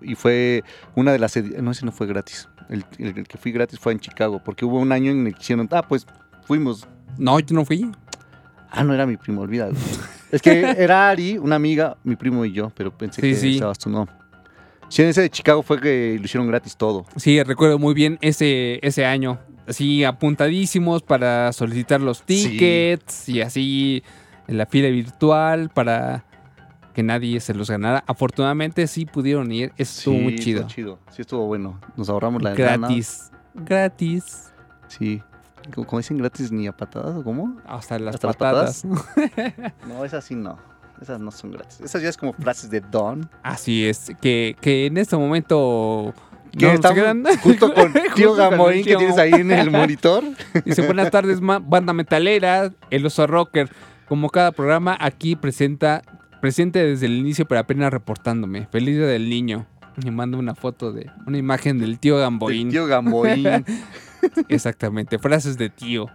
[0.00, 0.62] Y fue
[0.94, 1.36] una de las...
[1.36, 2.48] No, ese no fue gratis.
[2.68, 5.34] El, el- el que fui gratis fue en Chicago, porque hubo un año en el
[5.34, 5.68] que hicieron...
[5.72, 6.06] Ah, pues
[6.46, 6.86] fuimos.
[7.18, 7.90] No, yo no fui.
[8.70, 9.74] Ah, no era mi primo, olvídalo.
[10.36, 13.54] es que era Ari, una amiga, mi primo y yo, pero pensé Sí, que sí.
[13.54, 14.06] estabas tú, no.
[14.88, 17.04] Sí, en ese de Chicago fue que lo hicieron gratis todo.
[17.16, 19.38] Sí, recuerdo muy bien ese, ese año.
[19.66, 24.04] Así apuntadísimos para solicitar los tickets y así
[24.46, 26.24] en la fila virtual para
[26.94, 28.04] que nadie se los ganara.
[28.06, 29.72] Afortunadamente sí pudieron ir.
[29.76, 30.66] Estuvo Sí, muy estuvo chido.
[30.68, 30.98] chido.
[31.10, 31.80] Sí, estuvo bueno.
[31.96, 32.54] Nos ahorramos la.
[32.54, 33.32] Gratis.
[33.54, 34.52] Gratis.
[34.86, 35.20] Sí.
[35.74, 37.60] Como, dicen gratis ni a patadas, ¿o cómo?
[37.66, 38.84] Hasta las ¿Hasta las patadas.
[39.86, 40.58] No, esas sí no.
[41.00, 41.80] Esas no son gratis.
[41.80, 43.28] Esas ya es como frases de Don.
[43.42, 46.14] Así es, que, que en este momento...
[46.56, 50.24] Que no, estamos justo con tío Gamoín que tienes ahí en el monitor.
[50.64, 53.68] Dice, buenas tardes, banda metalera, el oso rocker.
[54.08, 56.02] Como cada programa, aquí presenta,
[56.40, 58.68] presente desde el inicio, pero apenas reportándome.
[58.70, 59.66] Feliz día del niño.
[60.04, 62.68] Me manda una foto de una imagen del tío Gamboín.
[62.68, 63.64] El tío Gamboín.
[64.48, 66.06] Exactamente, frases de tío.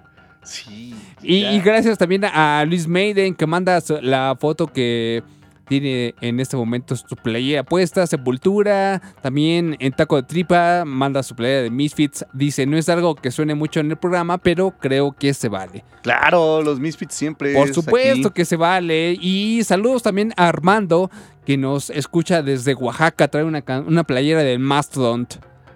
[0.44, 0.96] Sí.
[1.22, 5.24] Y, gracias también a Luis Maiden que manda la foto que
[5.72, 11.34] tiene en este momento su playera puesta, Sepultura, también en Taco de Tripa, manda su
[11.34, 15.16] playera de Misfits, dice, no es algo que suene mucho en el programa, pero creo
[15.18, 15.86] que se vale.
[16.02, 17.54] Claro, los Misfits siempre.
[17.54, 18.36] Por es supuesto aquí.
[18.36, 19.18] que se vale.
[19.22, 21.10] Y saludos también a Armando,
[21.46, 25.26] que nos escucha desde Oaxaca, trae una, una playera del Mastodon.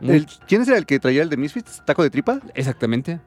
[0.10, 1.84] El- ¿Quién es el que traía el de Misfits?
[1.86, 2.40] ¿Taco de tripa?
[2.54, 3.20] Exactamente.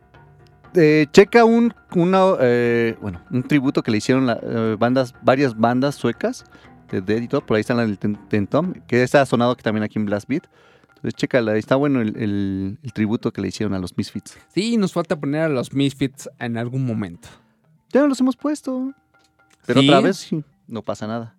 [0.75, 5.57] Eh, checa un, una, eh, bueno, un tributo que le hicieron la- eh, bandas, varias
[5.59, 6.45] bandas suecas
[6.91, 9.63] de Dead y todo, por ahí están en el ten- Tentom, que está sonado que
[9.63, 10.45] también aquí en Blast Beat.
[10.97, 14.37] Entonces, chécala, está bueno el, el- el tributo que le hicieron a los Misfits.
[14.53, 17.29] Sí, nos falta poner a los Misfits en algún momento.
[17.93, 18.93] Ya los hemos puesto.
[19.65, 19.89] Pero ¿Sí?
[19.89, 20.29] otra vez
[20.67, 21.35] no pasa nada.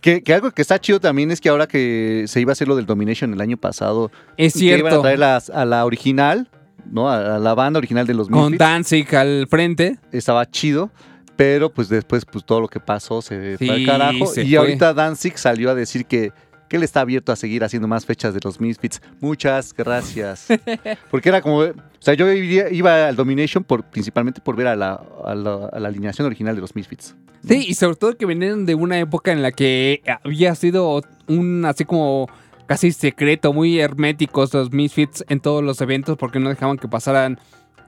[0.00, 2.66] Que, que algo que está chido también es que ahora que se iba a hacer
[2.66, 5.02] lo del Domination el año pasado, Es que iban a cierto.
[5.02, 6.48] traer las- a la original,
[6.90, 7.08] ¿no?
[7.08, 8.58] A, a la banda original de los Con Misfits.
[8.58, 9.98] Danzig al frente.
[10.10, 10.90] Estaba chido,
[11.36, 14.26] pero pues después pues todo lo que pasó se fue al carajo.
[14.26, 14.58] se Y fue.
[14.58, 16.32] ahorita Danzig salió a decir que,
[16.68, 19.00] que él está abierto a seguir haciendo más fechas de los Misfits.
[19.20, 20.48] Muchas gracias.
[21.12, 21.58] Porque era como...
[21.58, 25.78] O sea, yo iba al Domination por, principalmente por ver a la, a la- a
[25.78, 27.14] la alineación original de los Misfits.
[27.46, 31.64] Sí, y sobre todo que venían de una época en la que había sido un
[31.64, 32.28] así como
[32.66, 37.38] casi secreto, muy herméticos los Misfits en todos los eventos porque no dejaban que pasaran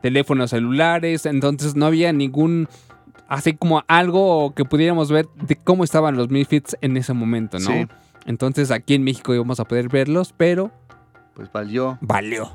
[0.03, 2.69] teléfonos celulares, entonces no había ningún
[3.29, 7.71] así como algo que pudiéramos ver de cómo estaban los Misfits en ese momento, ¿no?
[7.71, 7.87] Sí.
[8.27, 10.71] Entonces aquí en México íbamos a poder verlos, pero
[11.35, 11.99] Pues valió.
[12.01, 12.53] valió.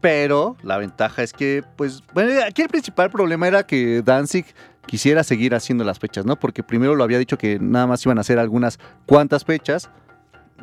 [0.00, 4.46] Pero la ventaja es que, pues, bueno, aquí el principal problema era que Danzig
[4.88, 6.34] quisiera seguir haciendo las fechas, ¿no?
[6.36, 9.88] Porque primero lo había dicho que nada más iban a hacer algunas cuantas fechas.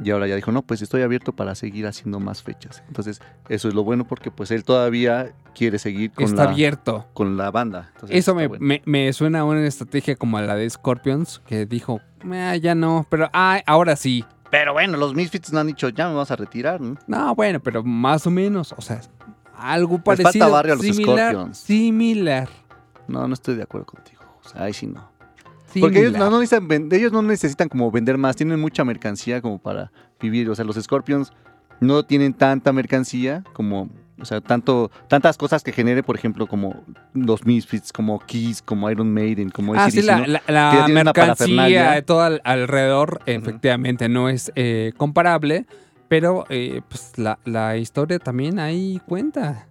[0.04, 2.84] Y ahora ya dijo, no, pues estoy abierto para seguir haciendo más fechas.
[2.90, 7.08] Entonces, eso es lo bueno porque pues él todavía quiere seguir con, Está la, abierto.
[7.14, 7.92] con la banda.
[7.94, 8.66] Entonces, Eso me, bueno.
[8.66, 12.76] me- me suena a una estrategia como a la de Scorpions, que dijo, "Ah, ya
[12.76, 14.26] no, pero ah, ahora sí.
[14.52, 16.98] Pero bueno, los Misfits no han dicho, ya me vas a retirar, ¿no?
[17.08, 19.00] No, bueno, pero más o menos, o sea,
[19.58, 20.52] algo Les falta parecido.
[20.52, 21.58] barrio a los similar, Scorpions.
[21.58, 22.50] similar.
[23.08, 24.22] No, no estoy de acuerdo contigo.
[24.44, 25.10] O sea, ahí sí no.
[25.80, 29.42] Porque ellos no, no necesitan, ven- ellos no necesitan como vender más, tienen mucha mercancía
[29.42, 29.92] como para
[30.22, 30.50] vivir.
[30.50, 31.34] O sea, los Scorpions
[31.82, 36.84] no tienen tanta mercancía como, o sea, tanto, tantas cosas que genere, por ejemplo, como
[37.14, 40.28] los Misfits, como Kiss, como Iron Maiden, como Ah, sí, AC/DC, la, ¿no?
[40.28, 41.92] la- Que la ya tienen una mercancía parafernalia.
[41.92, 45.66] de todo al- alrededor, efectivamente, no es eh, comparable,
[46.08, 49.68] pero eh, pues la, la historia también ahí cuenta.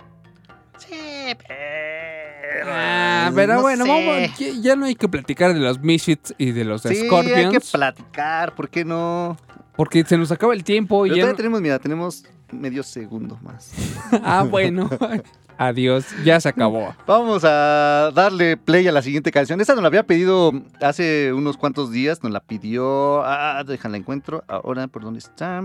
[2.69, 6.53] Ah, pero no bueno, vamos, ya, ya no hay que platicar de los Misfits y
[6.53, 7.71] de los Sí, hay que Scorpions.
[7.73, 9.37] platicar, ¿por qué no?
[9.77, 13.73] Porque se nos acaba el tiempo y ya no- tenemos, mira, tenemos medio segundo más.
[14.23, 14.89] Ah, bueno.
[15.57, 16.97] Adiós, ya se acabó.
[17.07, 19.61] Vamos a darle play a la siguiente canción.
[19.61, 20.51] Esta nos la había pedido
[20.81, 22.25] hace unos cuantos días.
[22.25, 23.23] Nos la pidió.
[23.25, 24.43] Ah, déjala encuentro.
[24.49, 25.63] Ahora, ¿por dónde está?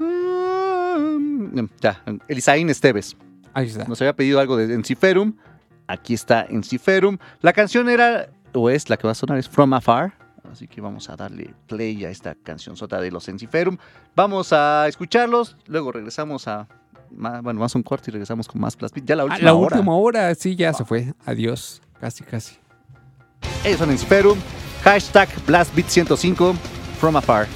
[0.00, 3.16] Mm, Ya, Elisaín Esteves.
[3.54, 3.84] Ahí está.
[3.84, 5.34] Nos había pedido algo de Enciferum.
[5.90, 7.18] Aquí está Enciferum.
[7.40, 10.12] La canción era, o es la que va a sonar, es From Afar.
[10.50, 13.76] Así que vamos a darle play a esta canción sota de los Enciferum.
[14.16, 15.56] Vamos a escucharlos.
[15.66, 16.66] Luego regresamos a.
[17.10, 19.04] ma- Bueno, más un corte y regresamos con más Beat.
[19.04, 19.76] Ya la Ah, última la hora.
[19.76, 21.12] última hora, sí, ya se fue.
[21.26, 21.82] Adiós.
[22.00, 22.56] Casi, casi.
[23.64, 24.38] Ellos son Enciferum.
[24.84, 26.54] Hashtag BlastBeat105
[26.98, 27.46] From Afar.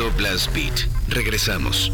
[0.00, 0.88] Escuchando Blast Beat.
[1.08, 1.92] Regresamos.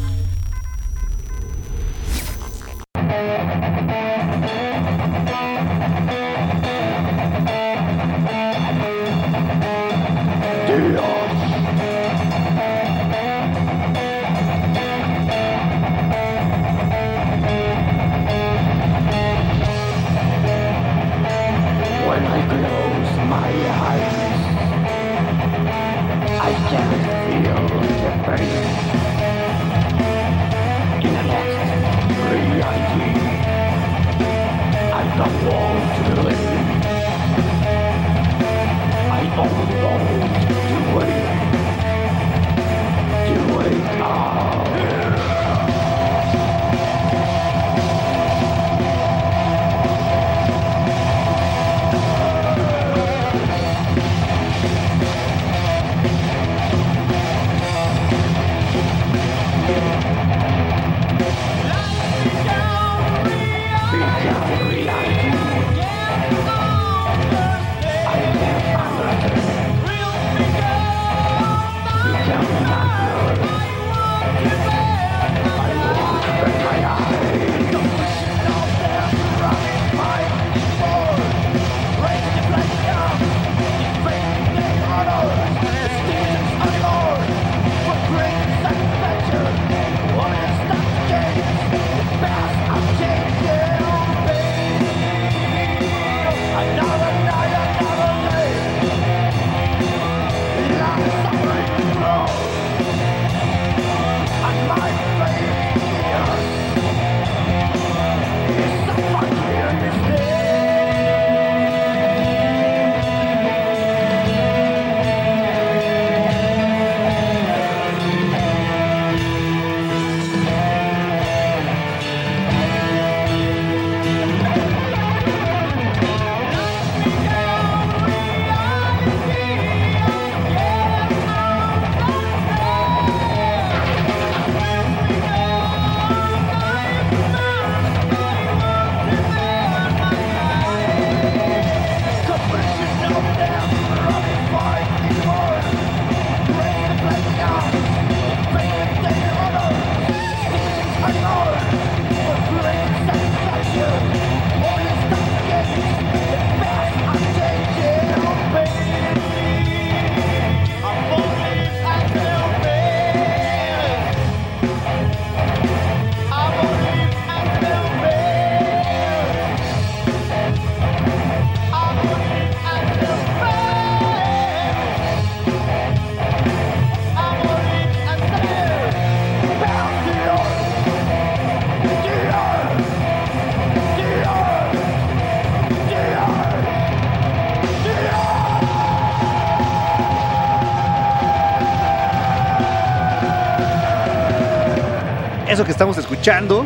[195.77, 196.64] Estamos escuchando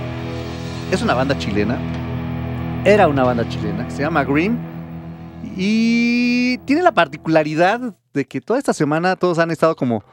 [0.92, 1.76] es una banda chilena.
[2.84, 3.90] Era una banda chilena.
[3.90, 4.56] Se llama Green.
[5.56, 10.04] Y tiene la particularidad de que toda esta semana todos han estado como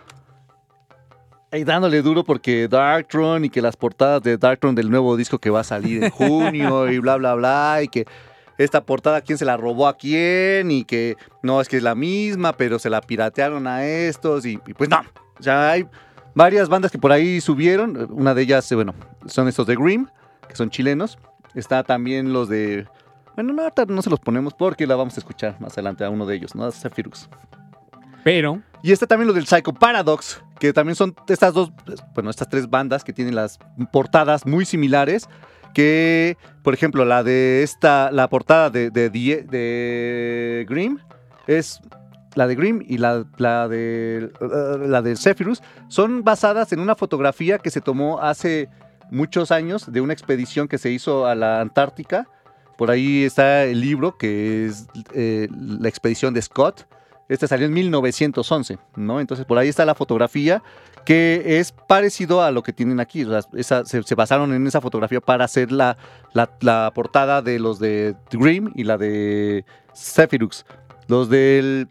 [1.52, 5.52] ahí dándole duro porque Darktron y que las portadas de Darktron del nuevo disco que
[5.52, 7.82] va a salir en junio y bla, bla, bla.
[7.84, 8.08] Y que
[8.58, 11.93] esta portada, quién se la robó a quién y que no, es que es la
[11.93, 15.02] misma, pero se la piratearon a estos y, y pues no.
[15.39, 15.86] O sea, hay
[16.38, 18.08] varias bandas que por ahí subieron.
[18.12, 18.94] Una de ellas, eh, bueno,
[19.26, 20.08] son estos de Grimm,
[20.48, 21.18] que son chilenos.
[21.56, 22.86] Está también los de...
[23.36, 26.26] Bueno, no, no se los ponemos porque la vamos a escuchar más adelante a uno
[26.26, 26.66] de ellos, ¿no?
[26.66, 27.30] A Zephyrus.
[28.24, 28.62] Pero.
[28.84, 31.72] Y está también lo del Psycho Paradox, que también son estas dos,
[32.14, 33.60] bueno, estas tres bandas que tienen las
[33.92, 35.28] portadas muy similares.
[35.74, 40.98] Que, por ejemplo, la de esta, la portada de, de, Die- de Grimm
[41.46, 41.80] es
[42.38, 43.24] la de Grimm y la,
[43.68, 44.32] de
[44.88, 48.70] la de Zephyrus son basadas en una fotografía que se tomó hace
[49.12, 52.28] muchos años de una expedición que se hizo a la Antártica.
[52.78, 56.86] Por ahí está el libro que es eh, la expedición de Scott,
[57.28, 59.20] Este salió en 1911, ¿no?
[59.20, 60.62] Entonces por ahí está la fotografía
[61.06, 63.24] que es parecido a lo que tienen aquí.
[63.24, 65.98] o sea, se, basaron en esa fotografía para hacer la,
[66.34, 69.66] la- portada de los de Grimm y la de
[69.96, 70.66] Zephyrus.
[71.08, 71.88] Los del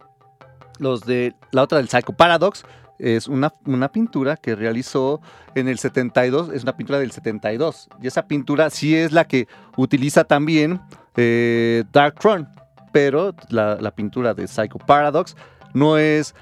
[0.79, 2.65] los de la otra del Psycho Paradox
[2.99, 5.21] es una, una pintura que realizó
[5.55, 7.89] en el 72, es una pintura del 72.
[8.03, 10.81] Y esa pintura sí es la que utiliza también
[11.17, 12.47] eh, Dark Throne,
[12.93, 15.37] pero la, pintura de Psycho Paradox
[15.75, 16.35] no es,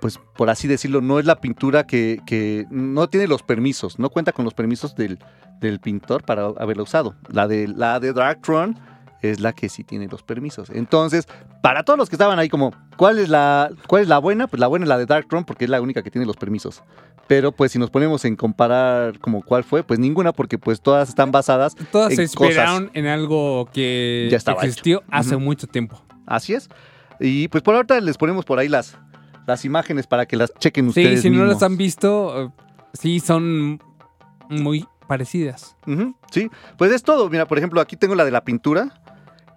[0.00, 4.10] pues por así decirlo, no es la pintura que, que no tiene los permisos, no
[4.10, 5.18] cuenta con los permisos del,
[5.60, 7.14] del pintor para haberla usado.
[7.30, 8.74] La de, la de Dark Throne
[9.22, 10.70] es la que sí tiene los permisos.
[10.70, 11.26] Entonces,
[11.62, 14.46] para todos los que estaban ahí como, ¿cuál es la, cuál es la buena?
[14.46, 16.36] Pues la buena es la de Dark Throne porque es la única que tiene los
[16.36, 16.82] permisos.
[17.26, 21.08] Pero pues si nos ponemos en comparar como cuál fue, pues ninguna porque pues todas
[21.10, 22.96] están basadas Todas en se inspiraron cosas.
[22.96, 25.06] en algo que Ya estaba existió hecho.
[25.10, 26.00] hace mucho tiempo.
[26.26, 26.68] Así es.
[27.20, 28.96] Y pues por ahorita les ponemos por ahí las,
[29.46, 32.50] las imágenes para que las chequen Sí, ustedes si no las han visto, eh,
[32.94, 33.82] sí son
[34.48, 35.76] muy parecidas.
[36.30, 37.28] Sí, pues es todo.
[37.28, 39.02] Mira, por ejemplo, aquí tengo la de la pintura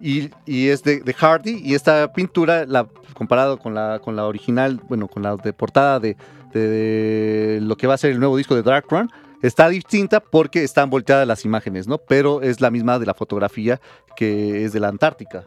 [0.02, 1.60] y, y es de, de Hardy.
[1.64, 6.00] Y esta pintura, la, comparado con la, con la original, bueno, con la de portada
[6.00, 6.16] de,
[6.52, 9.08] de- de lo que va a ser el nuevo disco de Dark Run,
[9.42, 11.98] está distinta porque están volteadas las imágenes, ¿no?
[11.98, 13.80] Pero es la misma de la fotografía
[14.16, 15.44] que es de la Antártica.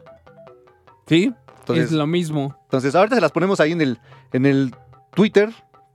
[1.06, 2.56] Sí, Entonces- es lo mismo.
[2.64, 3.98] Entonces, ahorita se las ponemos ahí en el,
[4.32, 4.74] en el
[5.14, 5.50] Twitter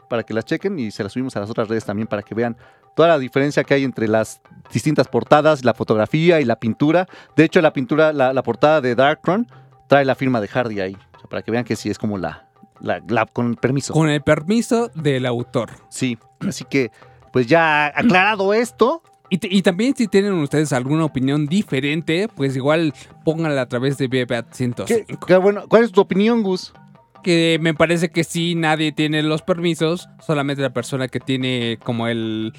[0.10, 2.36] para que las chequen y se las subimos a las otras redes también para que
[2.36, 2.58] vean
[2.96, 7.08] toda la diferencia que hay entre las distintas portadas, la fotografía y la pintura.
[7.36, 9.48] De hecho, la pintura, la, la portada de Darkron
[9.88, 12.18] trae la firma de Hardy ahí, o sea, para que vean que sí es como
[12.18, 12.48] la,
[12.80, 13.94] la, la- con permiso.
[13.94, 15.72] Con el permiso del autor.
[15.90, 16.18] Sí,
[16.48, 16.92] así que,
[17.34, 19.02] pues ya aclarado esto.
[19.34, 24.52] Y, también si tienen ustedes alguna opinión diferente, pues igual pónganla a través de BBAT
[24.54, 25.06] 105.
[25.08, 26.74] ¿Qué- qué bueno, ¿Cuál es tu opinión, Gus?
[27.24, 32.08] Que me parece que sí, nadie tiene los permisos, solamente la persona que tiene como
[32.08, 32.52] el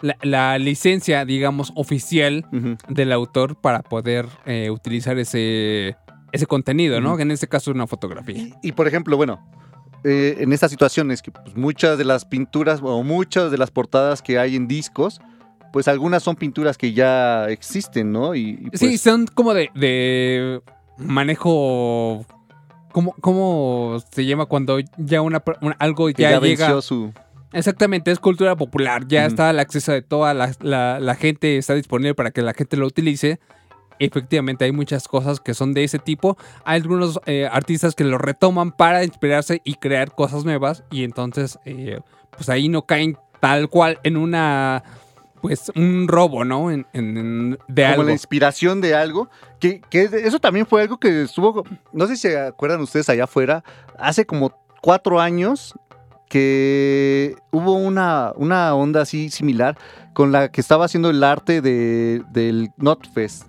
[0.00, 2.46] la, la licencia, digamos, oficial
[2.88, 5.96] del autor para poder eh, utilizar ese,
[6.32, 7.18] ese contenido, ¿no?
[7.18, 8.48] En este caso es una fotografía.
[8.62, 9.46] Y por ejemplo, bueno,
[10.04, 14.22] eh, en estas situaciones que pues, muchas de las pinturas o muchas de las portadas
[14.22, 15.20] que hay en discos,
[15.72, 18.34] pues algunas son pinturas que ya existen, ¿no?
[18.34, 20.62] Y, y, pues, Sí, son como de, de
[20.98, 22.24] manejo.
[22.92, 25.42] ¿Cómo, ¿Cómo se llama cuando ya una,
[25.78, 26.80] algo ya, ya, llega?
[26.80, 27.12] su...
[27.52, 29.06] Exactamente, es cultura popular.
[29.08, 29.28] Ya Ujú.
[29.28, 32.76] está al acceso de toda la, la- la gente, está disponible para que la gente
[32.76, 33.40] lo utilice.
[34.00, 36.36] Efectivamente, hay muchas cosas que son de ese tipo.
[36.64, 40.84] Hay algunos eh, artistas que lo retoman para inspirarse y crear cosas nuevas.
[40.90, 41.98] Y entonces, eh,
[42.36, 44.84] pues ahí no caen tal cual en una.
[45.40, 46.70] Pues un robo, ¿no?
[46.70, 48.02] En- en- de como algo.
[48.04, 49.30] la inspiración de algo,
[49.60, 53.22] que, que eso también fue algo que estuvo, no sé si se acuerdan ustedes allá
[53.24, 53.62] afuera,
[53.98, 55.74] hace como cuatro años
[56.28, 59.76] que hubo una, una onda así similar
[60.12, 63.44] con la que estaba haciendo el arte de, del NotFest,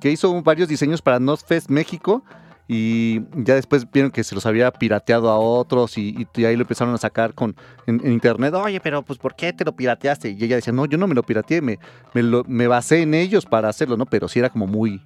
[0.00, 2.22] que hizo varios diseños para NotFest México
[2.66, 6.94] y ya después vieron que se los había pirateado a otros y, ahí lo empezaron
[6.94, 7.56] a sacar con,
[7.86, 8.54] en, internet.
[8.54, 10.30] Oye, pero pues ¿por qué te lo pirateaste?
[10.30, 11.78] Y ella decía, no, yo no me lo pirateé, me,
[12.14, 14.06] me, me basé en ellos para hacerlo, ¿no?
[14.06, 15.02] Pero sí era como muy,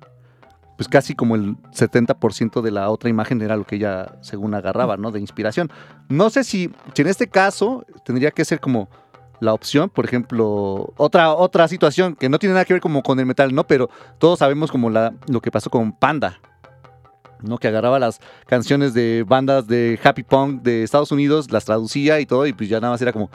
[0.79, 4.97] pues casi como el 70% de la otra imagen era lo que ella según agarraba,
[4.97, 5.11] ¿no?
[5.11, 5.73] De inspiración.
[6.09, 8.89] No sé si, si en este caso tendría que ser como
[9.41, 13.19] la opción, por ejemplo, otra, otra situación que no tiene nada que ver como con
[13.19, 13.67] el metal, ¿no?
[13.67, 16.39] Pero todos sabemos como la, lo que pasó con Panda,
[17.43, 17.59] ¿no?
[17.59, 22.27] Que agarraba las canciones de bandas de happy punk de Estados Unidos, las traducía y
[22.27, 23.31] todo, y pues ya nada más era como...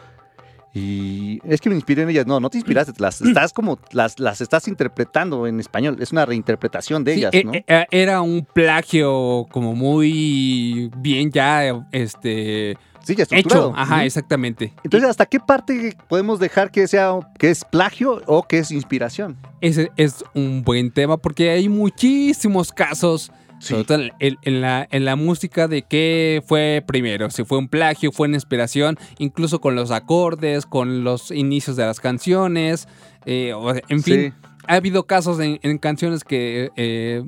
[0.73, 2.25] Y es que me inspiré en ellas.
[2.25, 5.97] No, no te inspiraste, las estás como, las, las estás interpretando en español.
[5.99, 7.53] Es una reinterpretación de Sí, ellas, e- ¿no?
[7.53, 13.69] e- e- era un plagio como muy bien ya este Sí, ya estructurado.
[13.71, 13.77] hecho.
[13.77, 14.73] Ajá, exactamente.
[14.83, 19.37] Entonces, ¿hasta qué parte podemos dejar que sea que es plagio o que es inspiración?
[19.61, 23.31] Ese es un buen tema porque hay muchísimos casos,
[23.63, 27.67] sobre todo en, en la, en la música, de qué fue primero, si fue un
[27.67, 32.87] plagio, fue una inspiración, incluso con los acordes, con los inicios de las canciones,
[33.25, 33.53] eh,
[33.89, 34.33] en fin.
[34.41, 34.47] Sí.
[34.67, 37.23] Ha habido casos en, en canciones que eh,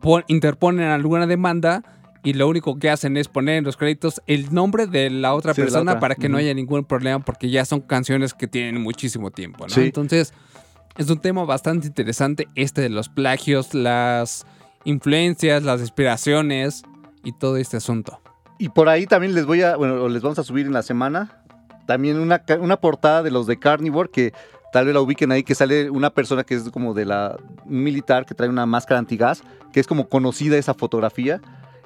[0.00, 1.82] pon- interponen alguna demanda
[2.22, 5.54] y lo único que hacen es poner en los créditos el nombre de la otra
[5.54, 6.00] Sí, de la persona otra.
[6.00, 9.82] para que no haya ningún problema porque ya son canciones que tienen muchísimo tiempo, ¿no?
[9.82, 10.34] Entonces,
[10.98, 14.44] es un tema bastante interesante este de los plagios, las
[14.86, 16.82] influencias, las inspiraciones
[17.24, 18.20] y todo este asunto.
[18.58, 21.42] Y por ahí también les voy a, bueno, les vamos a subir en la semana
[21.86, 24.32] también una, una portada de los de Carnivore que
[24.72, 27.82] tal vez la ubiquen ahí, que sale una persona que es como de la, un
[27.84, 31.40] militar que trae una máscara antigás, que es como conocida esa fotografía.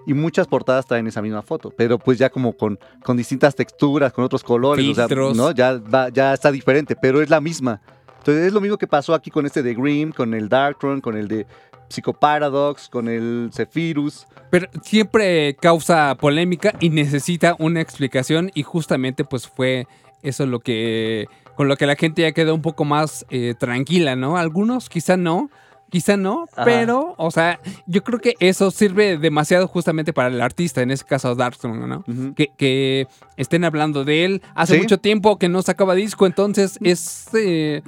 [0.06, 4.12] y muchas portadas traen esa misma foto, pero pues ya como con, con distintas texturas,
[4.12, 5.36] con otros colores, o sea, Filtros.
[5.36, 5.50] ¿no?
[5.52, 7.80] Ya, va- ya está diferente, pero es la misma.
[8.18, 11.16] Entonces es lo mismo que pasó aquí con este de Grimm, con el Darktron, con
[11.16, 11.46] el de
[11.90, 14.26] Psychoparadox, con el Zephyrus.
[14.50, 19.86] Pero siempre causa polémica y necesita una explicación y justamente pues fue
[20.22, 21.26] eso lo que
[21.56, 24.38] con lo que la gente ya quedó un poco más eh, tranquila, ¿no?
[24.38, 25.50] Algunos quizá no,
[25.90, 26.64] quizá no, Ajá.
[26.64, 31.04] pero, o sea, yo creo que eso sirve demasiado justamente para el artista, en ese
[31.04, 32.04] caso Darkthrone, ¿no?
[32.34, 34.42] que, que estén hablando de él.
[34.54, 34.80] Hace Sí.
[34.80, 37.82] mucho tiempo que no sacaba disco, entonces es eh,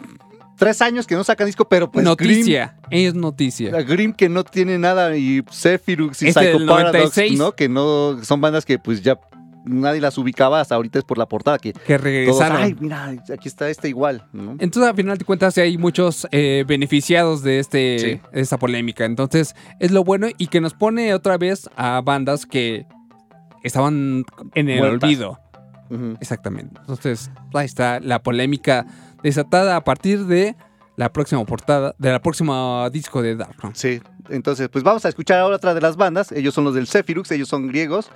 [0.64, 3.70] Tres años que no sacan disco, pero pues noticia, es noticia.
[3.82, 7.39] Grimm, que no tiene nada, y Zephyrus y Este del Psychoparadox, 96.
[7.39, 7.52] ¿no?
[7.52, 9.18] Que no son bandas que pues ya
[9.64, 12.56] nadie las ubicaba hasta ahorita es por la portada que, Que regresaron.
[12.56, 14.56] todos, ay, mira, aquí está este igual, ¿no?
[14.59, 18.06] Entonces, al final de cuentas, hay muchos eh, beneficiados de, este, Sí.
[18.32, 19.05] de esta polémica.
[19.05, 22.86] Entonces, es lo bueno y que nos pone otra vez a bandas que
[23.62, 24.24] estaban
[24.55, 25.05] en el Muertas.
[25.09, 25.39] olvido.
[26.20, 26.74] Exactamente.
[26.80, 28.86] Entonces, ahí está la polémica
[29.22, 30.56] desatada a partir de
[30.96, 33.56] la próxima portada, de la próxima disco de Dark.
[33.74, 36.32] Sí, entonces pues vamos a escuchar ahora otra de las bandas.
[36.32, 38.10] Ellos son los del Zephyrus, ellos son griegos.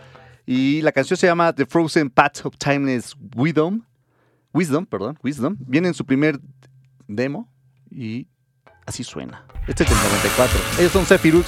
[0.47, 3.83] Y la canción se llama The Frozen Path of Timeless Wisdom.
[4.53, 5.57] Wisdom, perdón, Wisdom.
[5.59, 6.39] Viene en su primer
[7.09, 7.53] demo
[7.91, 8.29] y
[8.87, 9.45] así suena.
[9.67, 10.61] Este es del 94.
[10.79, 11.47] Ellos son Zephyrus,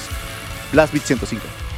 [0.73, 1.68] Blast Beat 105.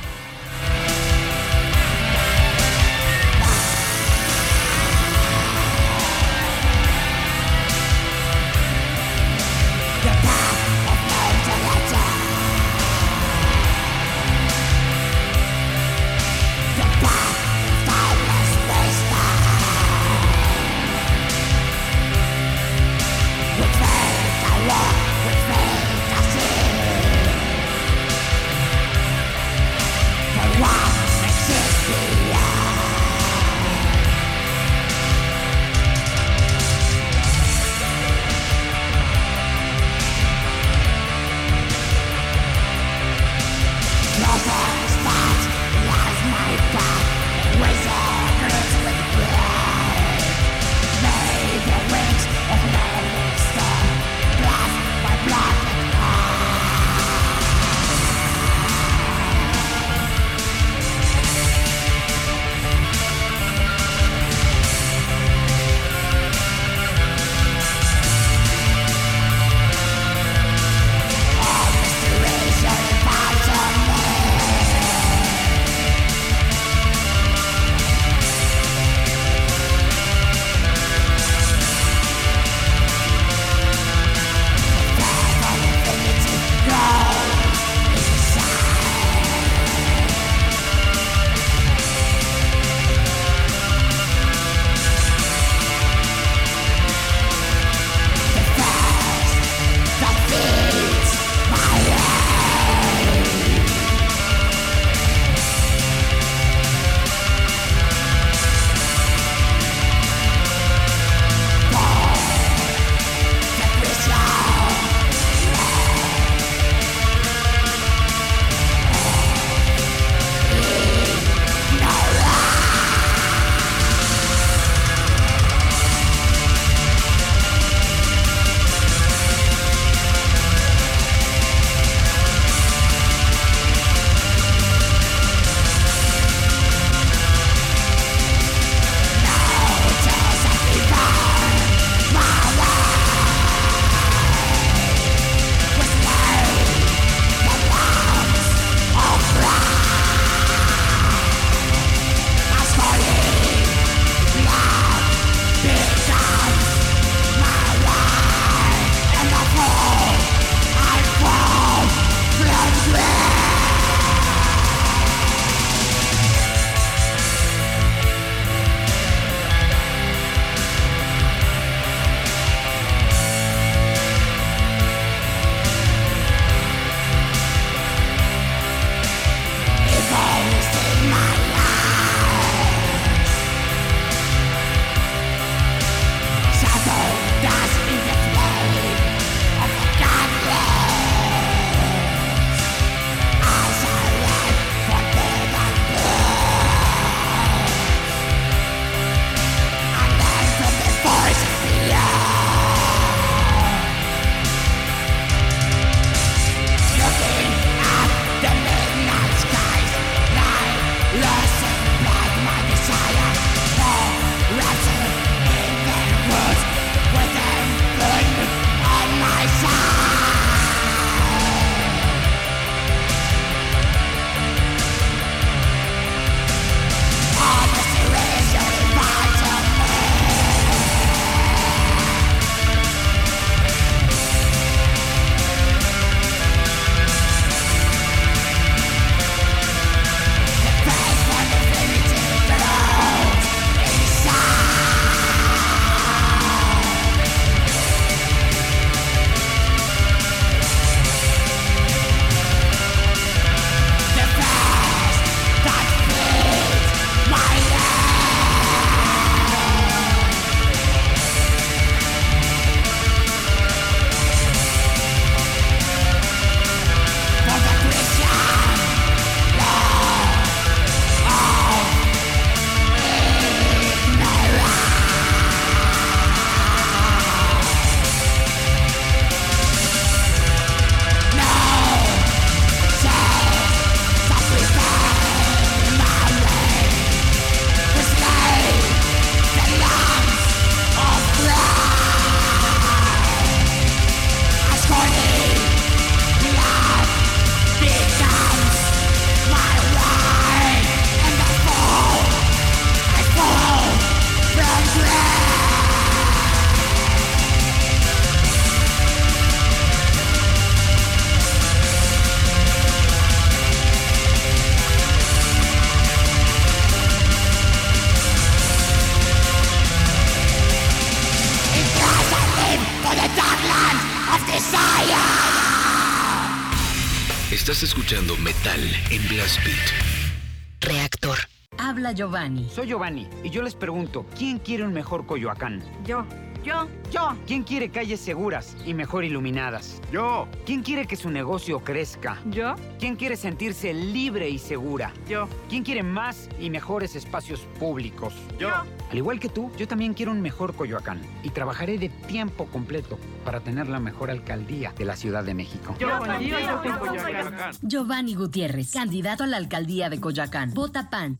[332.42, 332.70] Giovanni.
[332.70, 335.84] Soy Giovanni y yo les pregunto, ¿quién quiere un mejor Coyoacán?
[336.06, 336.26] Yo.
[336.64, 336.88] Yo.
[337.12, 337.36] Yo.
[337.48, 340.02] ¿Quién quiere calles seguras y mejor iluminadas?
[340.12, 340.48] Yo.
[340.66, 342.40] ¿Quién quiere que su negocio crezca?
[342.46, 342.76] Yo.
[343.00, 345.12] ¿Quién quiere sentirse libre y segura?
[345.28, 345.48] Yo.
[345.70, 348.34] ¿Quién quiere más y mejores espacios públicos?
[348.60, 348.70] Yo.
[348.70, 353.20] Al igual que tú, yo también quiero un mejor Coyoacán y trabajaré de tiempo completo
[353.44, 355.96] para tener la mejor alcaldía de la Ciudad de México.
[356.00, 356.10] Yo.
[356.10, 356.60] Yo.
[356.60, 356.84] Yo.
[356.84, 357.80] Yo.
[357.82, 360.74] Giovanni Gutiérrez, candidato a la alcaldía de Coyoacán.
[360.74, 361.40] Vota PAN.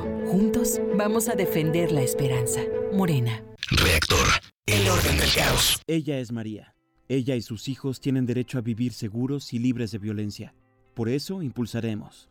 [0.31, 2.61] Juntos vamos a defender la esperanza.
[2.93, 3.43] Morena.
[3.69, 4.25] Reactor.
[4.65, 5.81] El orden del caos.
[5.87, 6.73] Ella es María.
[7.09, 10.55] Ella y sus hijos tienen derecho a vivir seguros y libres de violencia.
[10.93, 12.29] Por eso impulsaremos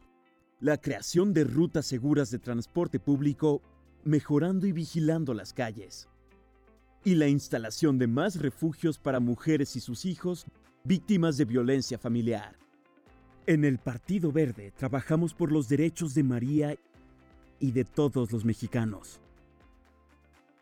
[0.60, 3.60] la creación de rutas seguras de transporte público,
[4.02, 6.08] mejorando y vigilando las calles.
[7.04, 10.46] Y la instalación de más refugios para mujeres y sus hijos
[10.84, 12.56] víctimas de violencia familiar.
[13.46, 16.74] En el Partido Verde trabajamos por los derechos de María
[17.60, 19.20] y de todos los mexicanos.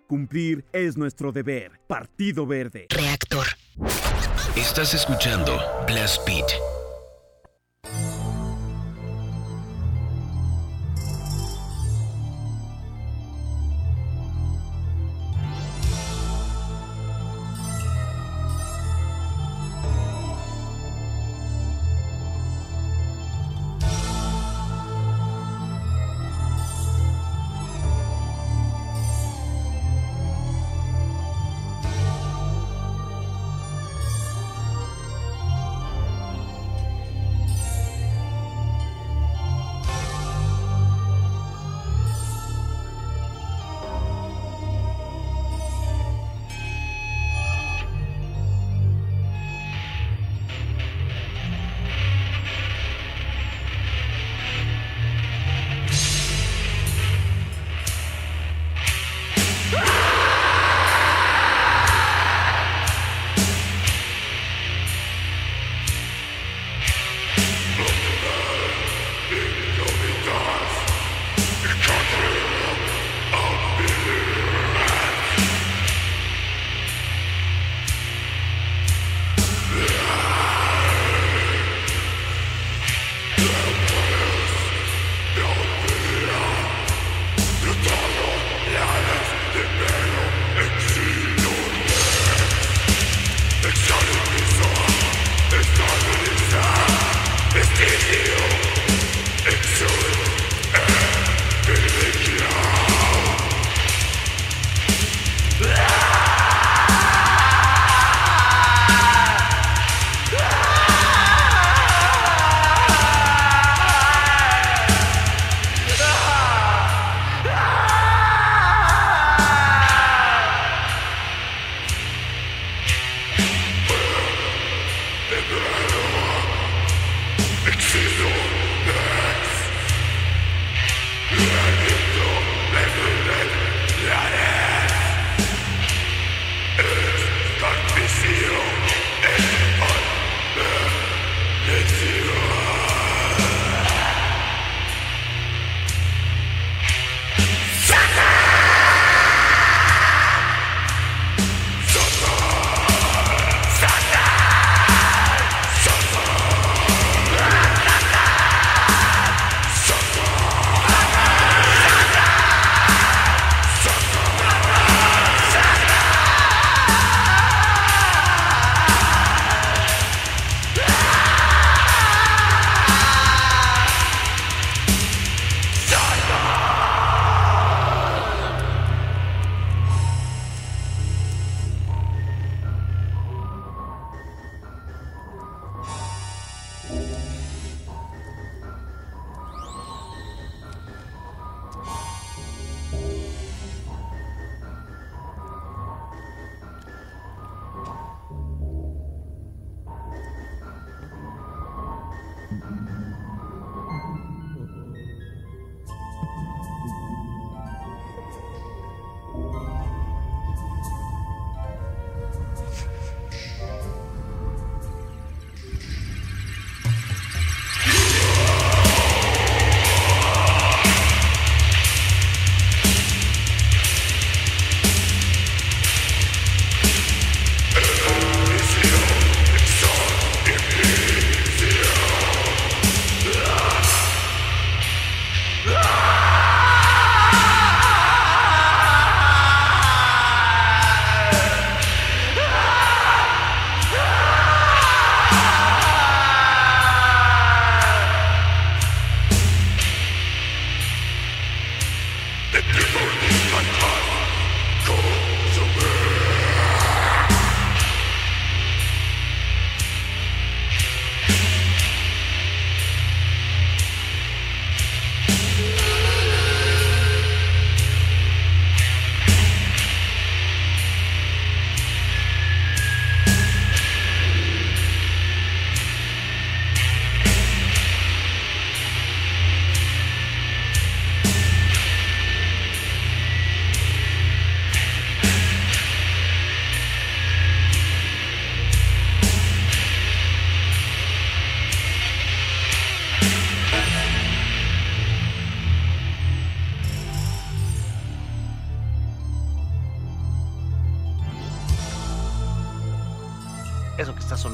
[0.06, 1.80] Cumplir es nuestro deber.
[1.86, 2.86] Partido Verde.
[2.90, 3.46] Reactor.
[4.56, 6.77] Estás escuchando Blast Beat.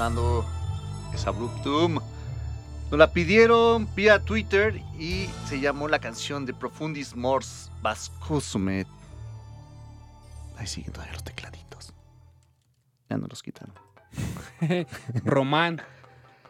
[0.05, 0.45] Sonando
[1.15, 1.99] es Abruptum.
[2.91, 8.87] Nos la pidieron vía Twitter y se llamó la canción de Profundis Mors Vascusumet.
[10.59, 11.95] Ahí siguen todavía los tecladitos.
[13.09, 13.75] Ya no los quitaron.
[15.25, 15.81] Román,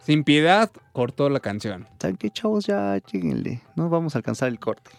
[0.01, 1.87] sin piedad, cortó la canción.
[2.01, 2.67] ¿Saben qué, chavos?
[2.67, 3.63] Ya lleguenle.
[3.77, 4.91] No vamos a alcanzar el corte.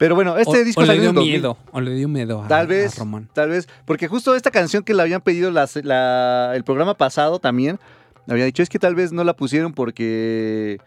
[0.00, 1.32] Pero bueno, este o, disco o le salió dio en 2000.
[1.32, 3.28] miedo, o le dio miedo a, Tal a vez, Román.
[3.34, 7.38] tal vez, porque justo esta canción que le habían pedido las- la- el programa pasado
[7.38, 7.78] también,
[8.26, 10.78] le había dicho, es que tal vez no la pusieron porque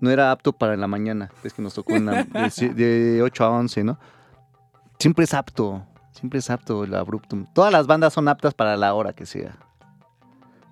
[0.00, 3.44] no era apto para la mañana, es que nos tocó en la- de, de 8
[3.44, 3.98] a 11, ¿no?
[4.98, 5.82] Siempre es apto,
[6.12, 7.46] siempre es apto el Abruptum.
[7.54, 9.56] Todas las bandas son aptas para la hora que sea.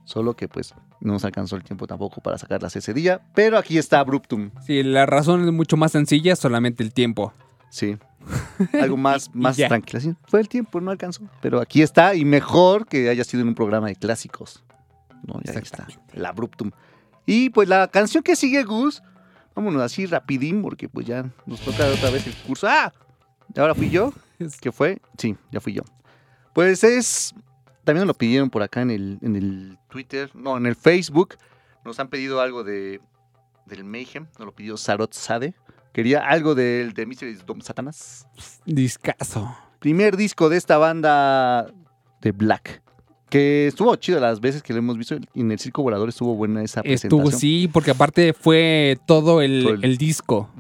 [0.05, 3.79] Solo que pues no nos alcanzó el tiempo tampoco para sacarlas ese día, pero aquí
[3.79, 4.51] está Abruptum.
[4.67, 7.33] Sí, la razón es mucho más sencilla, solamente el tiempo.
[7.77, 7.99] Sí.
[8.81, 10.01] Algo más, Y- más tranquilo.
[10.01, 11.23] Sí, fue el tiempo, no alcanzó.
[11.43, 14.65] Pero aquí está, y mejor que haya sido en un programa de clásicos.
[15.27, 15.87] No, ya ahí está.
[16.15, 16.71] El Abruptum.
[17.27, 19.03] Y pues la canción que sigue, Gus,
[19.55, 22.67] vámonos así rapidín, porque pues ya nos toca otra vez el curso.
[22.67, 22.93] ¡Ah!
[23.55, 24.13] ¿Y ahora fui yo?
[24.61, 25.01] ¿Qué fue?
[25.19, 25.83] Sí, ya fui yo.
[26.55, 27.35] Pues es.
[27.85, 31.37] También nos lo pidieron por acá en el, en el Twitter, no, en el Facebook.
[31.85, 33.01] Nos han pedido algo de
[33.67, 35.55] del Mayhem, nos lo pidió Sarot Sade.
[35.97, 38.27] Quería algo del de Mystery Dom Satanas.
[38.67, 39.57] Discaso.
[39.79, 41.73] Primer disco de esta banda
[42.21, 42.83] de Black.
[43.31, 45.17] Que estuvo chido las veces que lo hemos visto.
[45.35, 47.23] En el Circo Volador estuvo buena esa presentación.
[47.25, 50.51] Estuvo, sí, porque aparte fue todo el, Todo el- el disco.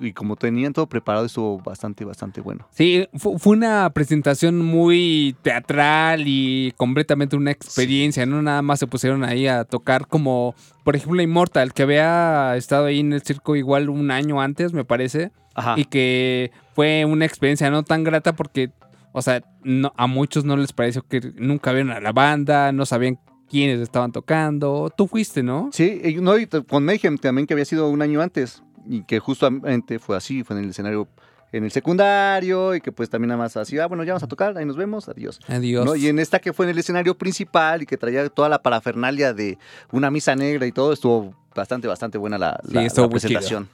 [0.00, 2.66] Y como tenían todo preparado, estuvo bastante, bastante bueno.
[2.72, 8.86] Sí, fu- fue una presentación muy teatral y completamente una experiencia, no nada más se
[8.88, 13.54] pusieron ahí a tocar como, por ejemplo, Immortal, que había estado ahí en el circo
[13.54, 15.74] igual un año antes, me parece, Ajá.
[15.78, 18.70] y que fue una experiencia no tan grata porque,
[19.12, 22.84] o sea, no, a muchos no les pareció que nunca vieron a la banda, no
[22.84, 23.18] sabían
[23.48, 24.90] quiénes estaban tocando.
[24.96, 25.70] Tú fuiste, ¿no?
[25.72, 28.62] Sí, no, y con Mayhem también, que había sido un año antes.
[28.88, 31.08] Y que justamente fue así, fue en el escenario
[31.52, 34.26] en el secundario y que pues también nada más así, ah, bueno, ya vamos a
[34.26, 35.38] tocar, ahí nos vemos, adiós.
[35.46, 35.86] Adiós.
[35.86, 35.94] ¿no?
[35.94, 39.32] Y en esta que fue en el escenario principal y que traía toda la parafernalia
[39.32, 39.56] de
[39.92, 43.20] una misa negra y todo, estuvo bastante, bastante buena la, Sí, la- la estuvo muy
[43.20, 43.38] chido.
[43.38, 43.68] presentación.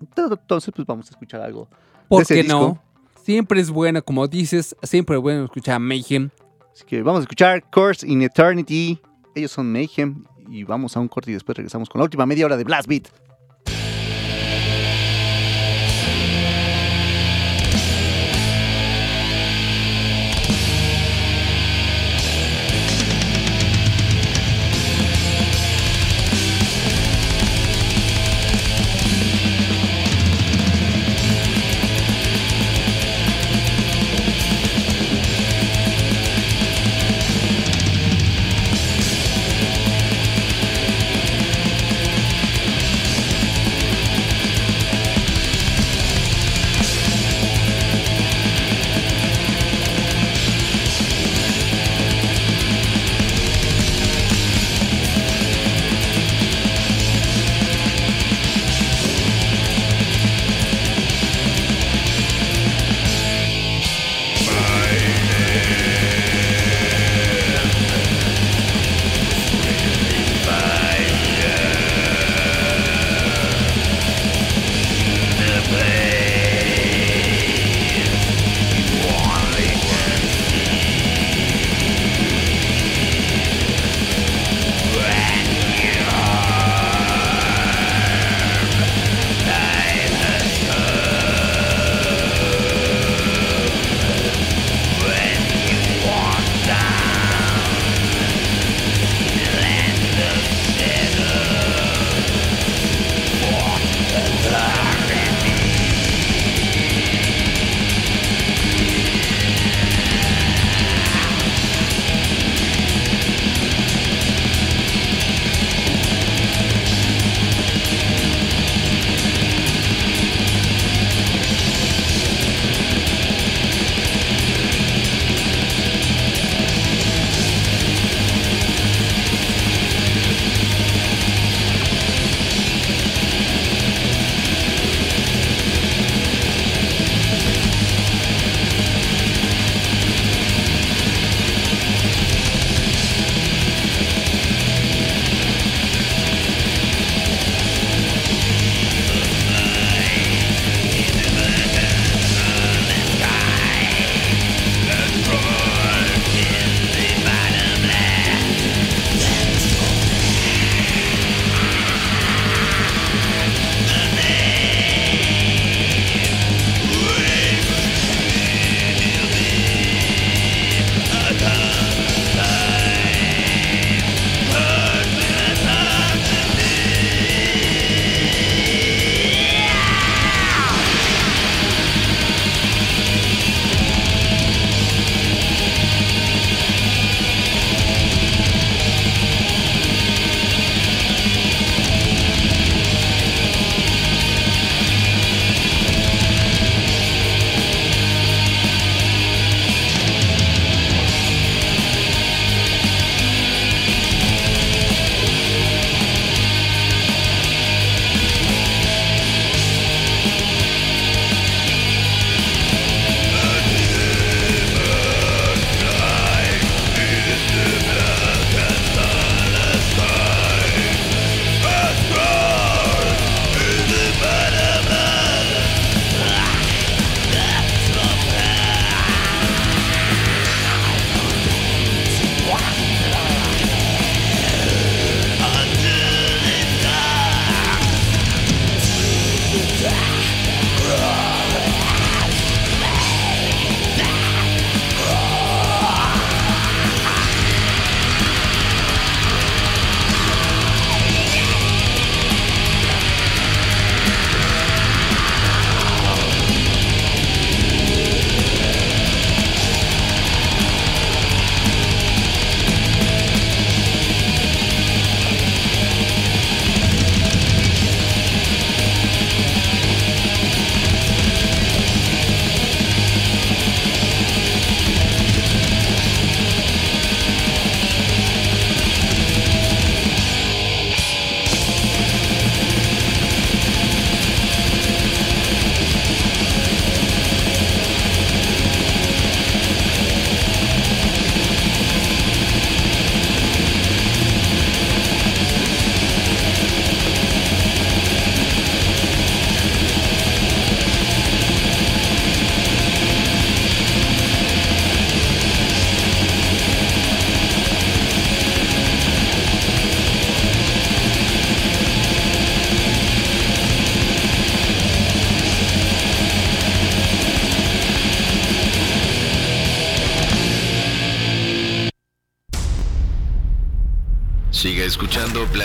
[0.00, 1.68] Entonces, pues vamos a escuchar algo.
[2.08, 2.82] ¿Por qué no?
[3.22, 6.30] Siempre es bueno, como dices, siempre es bueno escuchar a Mayhem.
[6.72, 8.98] Así que vamos a escuchar Course in Eternity.
[9.34, 12.46] Ellos son Mayhem y vamos a un corte y después regresamos con la última media
[12.46, 13.08] hora de Blast Beat.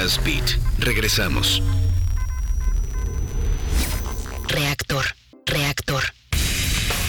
[0.05, 0.59] Blast Beat.
[0.77, 1.63] Regresamos.
[4.47, 5.03] Reactor,
[5.47, 6.03] reactor.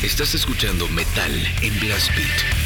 [0.02, 2.65] Estás escuchando Metal en Blast Beat.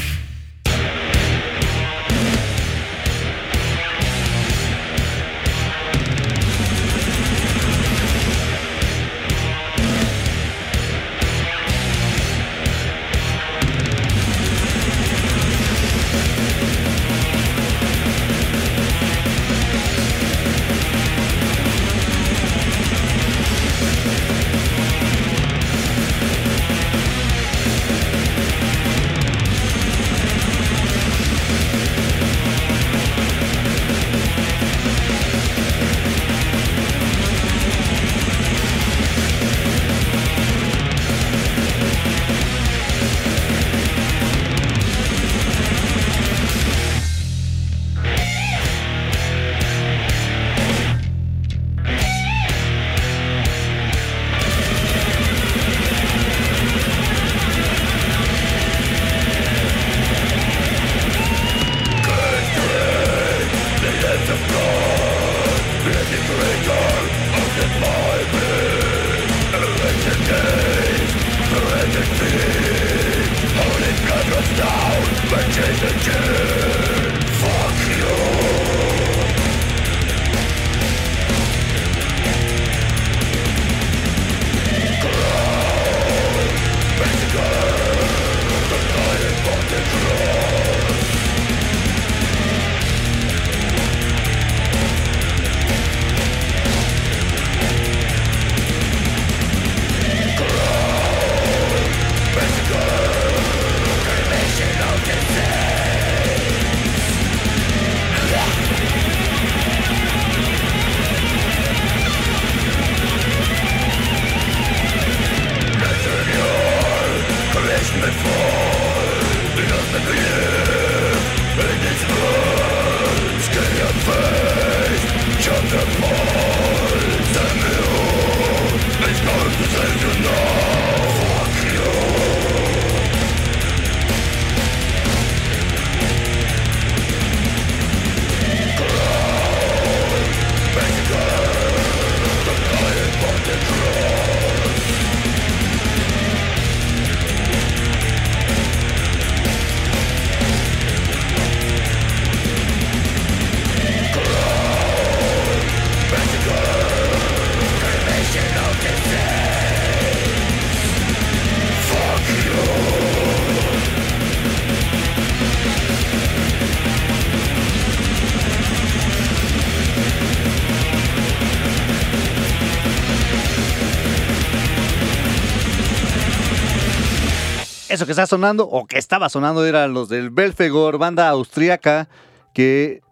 [178.01, 182.09] Eso que está sonando, o que estaba sonando, eran los del Belfegor, banda austríaca,
[182.51, 183.03] que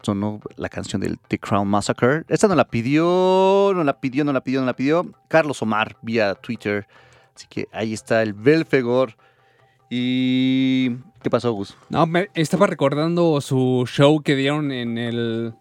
[0.00, 2.22] sonó la canción del The Crown Massacre.
[2.28, 5.12] Esta no la pidió, no la pidió, no la pidió, no la pidió.
[5.28, 6.88] Carlos Omar vía Twitter.
[7.34, 9.18] Así que ahí está el Belfegor.
[9.90, 11.76] ¿Y qué pasó, Gus?
[11.90, 15.52] No, me estaba recordando su show que dieron en el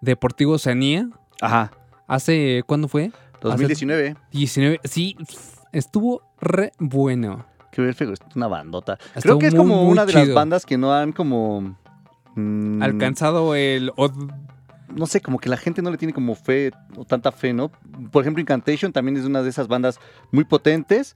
[0.00, 1.08] Deportivo Oceanía.
[1.40, 1.72] Ajá.
[2.06, 3.10] ¿Hace cuándo fue?
[3.40, 4.10] 2019.
[4.10, 4.80] Hace 19.
[4.84, 5.16] Sí,
[5.72, 7.47] estuvo re bueno.
[7.72, 8.98] Que Belfegor es una bandota.
[9.20, 10.34] Creo que es muy, como muy una de las chido.
[10.34, 11.76] bandas que no han como...
[12.34, 13.92] mm, Alcanzado el.
[13.96, 14.32] od-
[14.94, 17.70] no sé, como que la gente no le tiene como fe o tanta fe, ¿no?
[18.10, 20.00] Por ejemplo, Incantation también es una de esas bandas
[20.32, 21.14] muy potentes,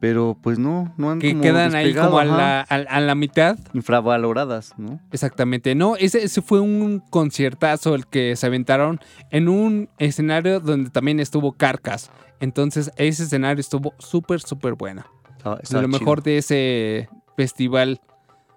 [0.00, 2.36] pero pues no, no han que como quedan ahí despegado, como a ajá.
[2.36, 2.60] la,
[2.90, 3.56] a, a la mitad.
[3.72, 4.98] infravaloradas, ¿no?
[5.12, 5.74] Exactamente.
[5.76, 8.98] No, ese, ese fue un conciertazo el que se aventaron
[9.30, 12.10] en un escenario donde también estuvo Carcas.
[12.40, 15.04] Entonces, ese escenario estuvo súper, súper bueno.
[15.44, 15.88] Estaba- De lo chido.
[16.00, 18.00] mejor de ese festival.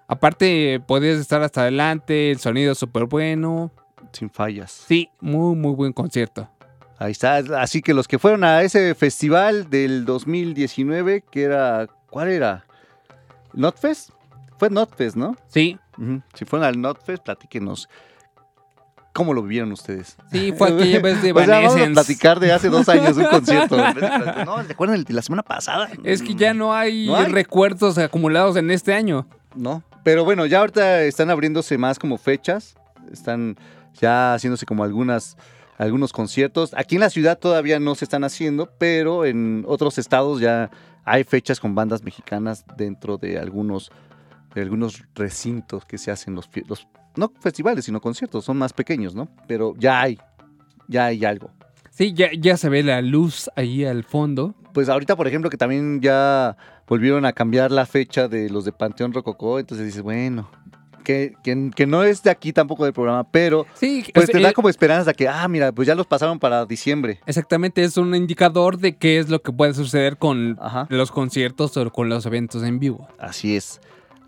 [0.08, 3.72] Aparte, podías estar hasta adelante, el sonido súper bueno.
[4.14, 4.72] Sin fallas.
[4.88, 6.50] Sí, muy, muy buen concierto.
[6.98, 7.38] Ahí está.
[7.62, 11.88] Así que los que fueron a ese festival del 2019, que era.
[12.10, 12.66] ¿Cuál era?
[13.54, 14.12] ¿Notfest?
[14.58, 15.36] Fue Notfest, ¿no?
[15.48, 15.78] Sí.
[16.34, 17.90] Si fueron al Notfest, platíquenos.
[19.18, 20.16] ¿Cómo lo vivieron ustedes?
[20.32, 23.24] Sí, fue aquella vez de O sea, vamos a platicar de hace dos años un
[23.24, 23.76] concierto.
[23.84, 25.90] en vez de platicar- No, ¿recuerdan la semana pasada?
[26.04, 27.26] Es que ya no hay, ¿No hay?
[27.32, 29.28] recuerdos acumulados en este año.
[29.56, 32.76] No, pero bueno, ya ahorita están abriéndose más como fechas,
[33.12, 33.58] están
[34.00, 35.36] ya haciéndose como algunas
[35.80, 36.76] algunos conciertos.
[36.76, 40.70] Aquí en la ciudad todavía no se están haciendo, pero en otros estados ya
[41.06, 43.92] hay fechas con bandas mexicanas dentro de algunos
[44.54, 46.88] de algunos recintos que se hacen los, los
[47.18, 49.28] no festivales, sino conciertos, son más pequeños, ¿no?
[49.48, 50.20] Pero ya hay,
[50.88, 51.50] ya hay algo.
[51.90, 54.54] Sí, ya, ya se ve la luz ahí al fondo.
[54.74, 56.56] Pues ahorita, por ejemplo, que también ya
[56.88, 60.48] volvieron a cambiar la fecha de los de Panteón Rococó, entonces dices, bueno,
[61.04, 64.42] que, que, que no es de aquí tampoco del programa, pero Sí, pues sea, te
[64.42, 67.20] da eh, como esperanza que, ah, mira, pues ya los pasaron para diciembre.
[67.26, 71.90] Exactamente, es un indicador de qué es lo que puede suceder con los conciertos o
[71.92, 73.08] con los eventos en vivo.
[73.18, 73.80] Así es.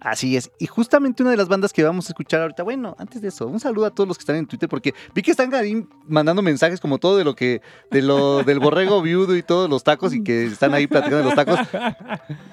[0.02, 0.50] Así es.
[0.60, 3.48] Y justamente una de las bandas que vamos a escuchar ahorita, bueno, antes de eso,
[3.48, 6.42] un saludo a todos los que están en Twitter, porque vi que están ahí mandando
[6.42, 7.62] mensajes como todo de lo que,
[7.92, 11.24] de lo del borrego viudo y todos los tacos y que están ahí platicando de
[11.26, 11.60] los tacos.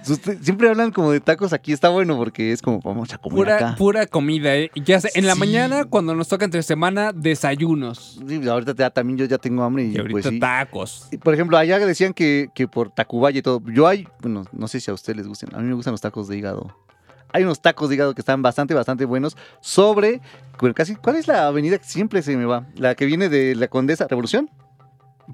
[0.43, 3.57] Siempre hablan como de tacos aquí, está bueno porque es como vamos a comer Pura,
[3.57, 3.75] acá.
[3.77, 4.71] pura comida, ¿eh?
[4.75, 8.21] Ya sé, en la mañana, cuando nos toca entre semana, desayunos.
[8.27, 10.41] Sí, ahorita ya también yo ya tengo hambre y, Y ahorita pues sí.
[10.41, 11.09] tacos.
[11.23, 13.63] Por ejemplo, allá decían que, que por Tacubaya y todo.
[13.73, 15.55] Yo hay, bueno, no sé si a ustedes les gusten.
[15.55, 16.75] A mí me gustan los tacos de hígado.
[17.37, 19.37] Hay unos tacos de hígado que están bastante, bastante buenos.
[19.61, 20.21] Sobre,
[20.59, 22.67] bueno, casi, ¿cuál es la avenida que siempre se me va?
[22.77, 24.51] La que viene de la Condesa, ¿Revolución?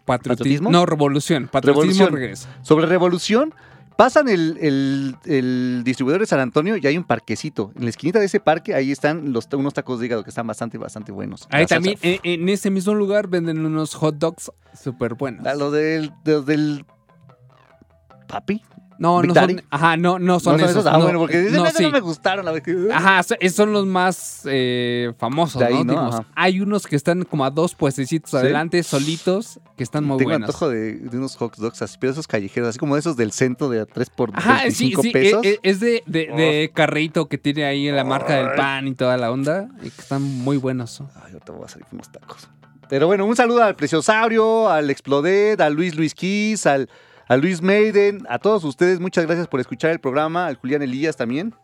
[0.04, 0.70] Patriotismo.
[0.70, 1.48] No, revolución.
[1.50, 2.48] Patriotismo regresa.
[2.62, 3.54] Sobre Revolución,
[3.96, 7.72] pasan el, el- el distribuidor de San Antonio y hay un parquecito.
[7.76, 10.46] En la esquinita de ese parque, ahí están los, unos tacos de hígado que están
[10.46, 11.46] bastante, bastante buenos.
[11.50, 15.46] Ahí también, en, en ese mismo lugar, venden unos hot dogs súper buenos.
[15.46, 16.84] Ah, Los del, los del
[18.26, 18.62] papi.
[19.02, 19.62] No, no son.
[19.68, 20.70] Ajá, no, no son ¿No son esos.
[20.70, 20.86] esos?
[20.86, 21.82] Ah, no, bueno, porque dicen, no, "Esos sí.
[21.82, 22.44] no me gustaron.
[22.44, 22.88] La vez que...
[22.92, 26.24] Ajá, son los más eh, famosos, De ahí, ¿no?
[26.36, 28.36] hay unos que están como a dos puestecitos ¿Sí?
[28.36, 30.48] adelante, solitos, que están muy Tengo buenos.
[30.48, 33.68] antojo de, de unos hot dogs así, pero esos callejeros, así como esos del centro
[33.68, 35.44] de a 3 por Ajá, sí, 25 sí, pesos.
[35.44, 38.94] e- e- es de, de, de carrito que tiene ahí la marca del pan y
[38.94, 41.00] toda la onda, y que están muy buenos.
[41.16, 42.48] Ay, ahorita voy a salir con unos tacos.
[42.88, 46.88] Pero bueno, un saludo al Preciosaurio, al Explodet, al Luis Luis Kiss, al,
[47.28, 51.16] a Luis Maiden, a todos ustedes, muchas gracias por escuchar el programa, al Julián Elías
[51.16, 51.54] también.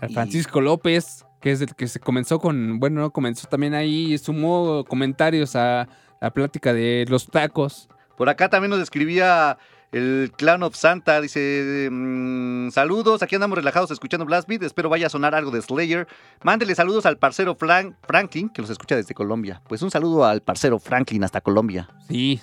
[0.00, 4.16] Al Francisco López, que es el que se comenzó con, bueno, no comenzó también ahí,
[4.18, 5.88] sumó comentarios a
[6.20, 7.88] la plática de los tacos.
[8.16, 9.56] Por acá también nos escribía
[9.92, 15.06] el Clan of Santa, dice, mm, saludos, aquí andamos relajados escuchando Blast Beat, espero vaya
[15.06, 16.06] a sonar algo de Slayer.
[16.42, 19.62] Mándele saludos al parcero Fran- Franklin, que los escucha desde Colombia.
[19.68, 21.88] Pues un saludo al parcero Franklin hasta Colombia.
[22.08, 22.40] Sí,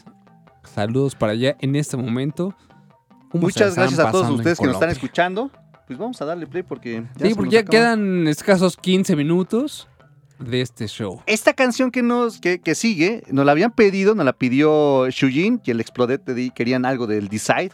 [0.64, 2.56] saludos para allá en este momento.
[3.30, 5.50] ¿Cómo se la Muchas gracias a todos ustedes que nos están escuchando.
[5.88, 7.04] Pues vamos a darle play porque...
[7.22, 9.88] Sí, se porque ya quedan escasos 15 minutos
[10.40, 11.22] de este show.
[11.26, 15.62] Esta canción que nos que, que sigue, nos la habían pedido, nos la pidió Shujin
[15.66, 17.72] y el Explodet te di- querían algo del Decide.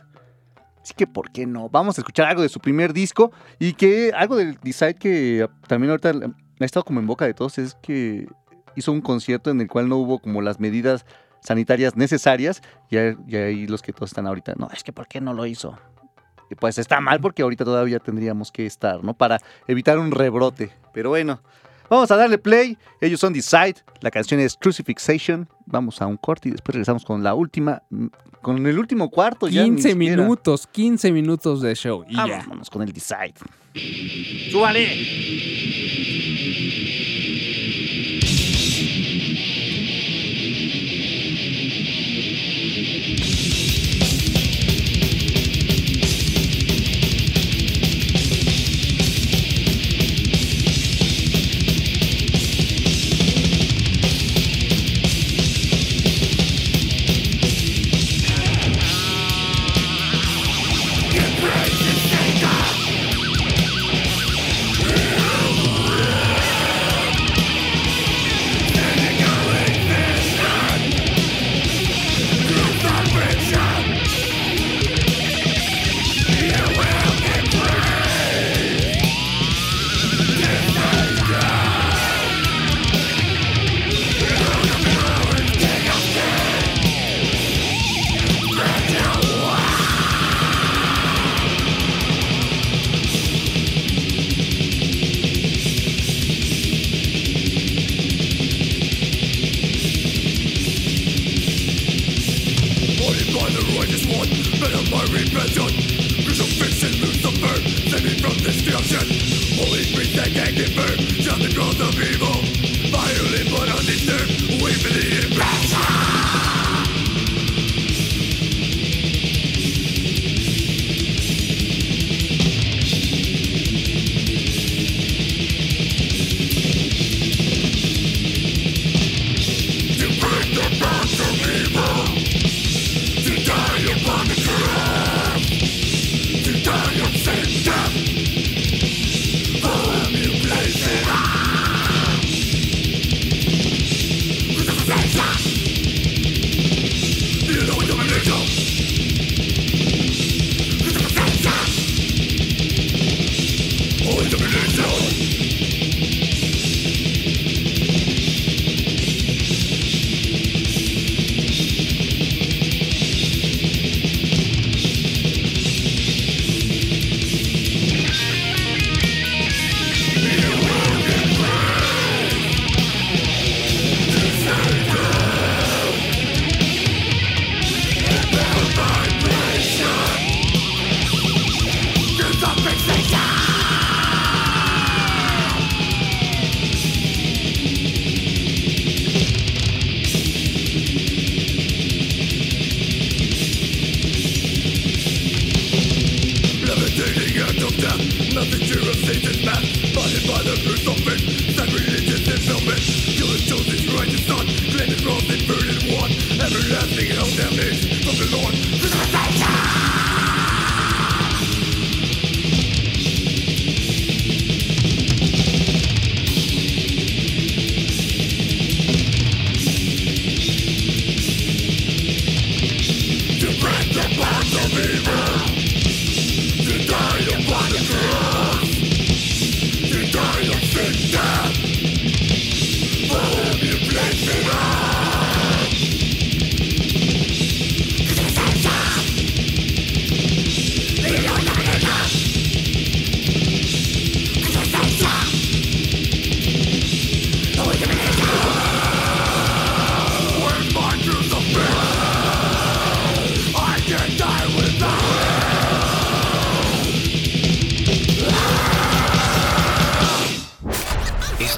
[0.81, 1.69] Así que, ¿por qué no?
[1.69, 5.91] Vamos a escuchar algo de su primer disco y que algo del Decide que también
[5.91, 6.11] ahorita
[6.59, 8.27] ha estado como en boca de todos es que
[8.75, 11.05] hizo un concierto en el cual no hubo como las medidas
[11.41, 15.07] sanitarias necesarias y, ahí- y ahí los que todos están ahorita, no, es que ¿por
[15.07, 15.77] qué no lo hizo?
[16.51, 19.13] Y pues está mal porque ahorita todavía tendríamos que estar, ¿no?
[19.13, 19.37] Para
[19.67, 20.71] evitar un rebrote.
[20.93, 21.41] Pero bueno,
[21.91, 22.75] vamos a darle play.
[23.01, 25.47] Ellos son Decide, la canción es Crucifixation.
[25.67, 28.07] Vamos a un corte y después regresamos con la última, mm,
[28.41, 29.47] con el último cuarto.
[29.47, 30.23] ya ni 15 siquiera.
[30.23, 32.03] minutos, 15 minutos de show.
[32.09, 32.25] Y ya.
[32.39, 33.35] Vámonos con el Decide.
[34.49, 34.87] ¡Súbale!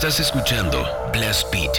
[0.03, 0.83] Estás escuchando
[1.13, 1.77] Blast Beat.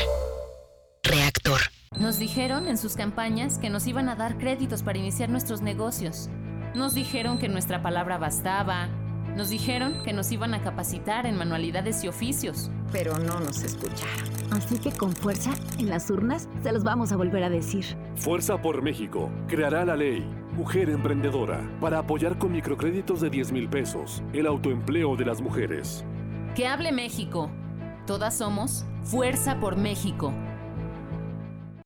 [1.03, 1.59] Reactor.
[1.99, 6.31] Nos dijeron en sus campañas que nos iban a dar créditos para iniciar nuestros negocios.
[6.77, 8.87] Nos dijeron que nuestra palabra bastaba.
[9.37, 12.71] Nos dijeron que nos iban a capacitar en manualidades y oficios.
[12.93, 14.31] Pero no nos escucharon.
[14.53, 15.51] Así que con fuerza,
[15.81, 17.85] en las urnas, se los vamos a volver a decir.
[18.15, 23.69] Fuerza por México creará la ley Mujer Emprendedora para apoyar con microcréditos de 10 mil
[23.69, 26.05] pesos el autoempleo de las mujeres.
[26.55, 27.51] Que hable México.
[28.07, 30.35] Todas somos Fuerza por México.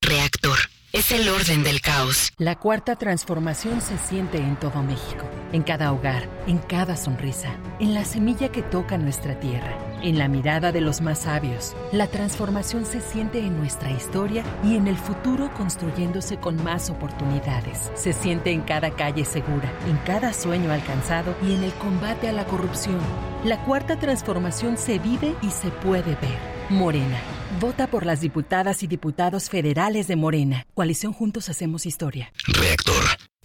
[0.00, 0.56] Reactor.
[0.92, 2.32] Es el orden del caos.
[2.38, 7.92] La cuarta transformación se siente en todo México, en cada hogar, en cada sonrisa, en
[7.92, 11.74] la semilla que toca nuestra tierra, en la mirada de los más sabios.
[11.92, 17.90] La transformación se siente en nuestra historia y en el futuro construyéndose con más oportunidades.
[17.94, 22.32] Se siente en cada calle segura, en cada sueño alcanzado y en el combate a
[22.32, 22.98] la corrupción.
[23.44, 26.56] La cuarta transformación se vive y se puede ver.
[26.70, 27.18] Morena.
[27.60, 30.66] Vota por las diputadas y diputados federales de Morena.
[30.74, 32.32] Coalición Juntos Hacemos Historia.
[32.46, 33.04] Reactor.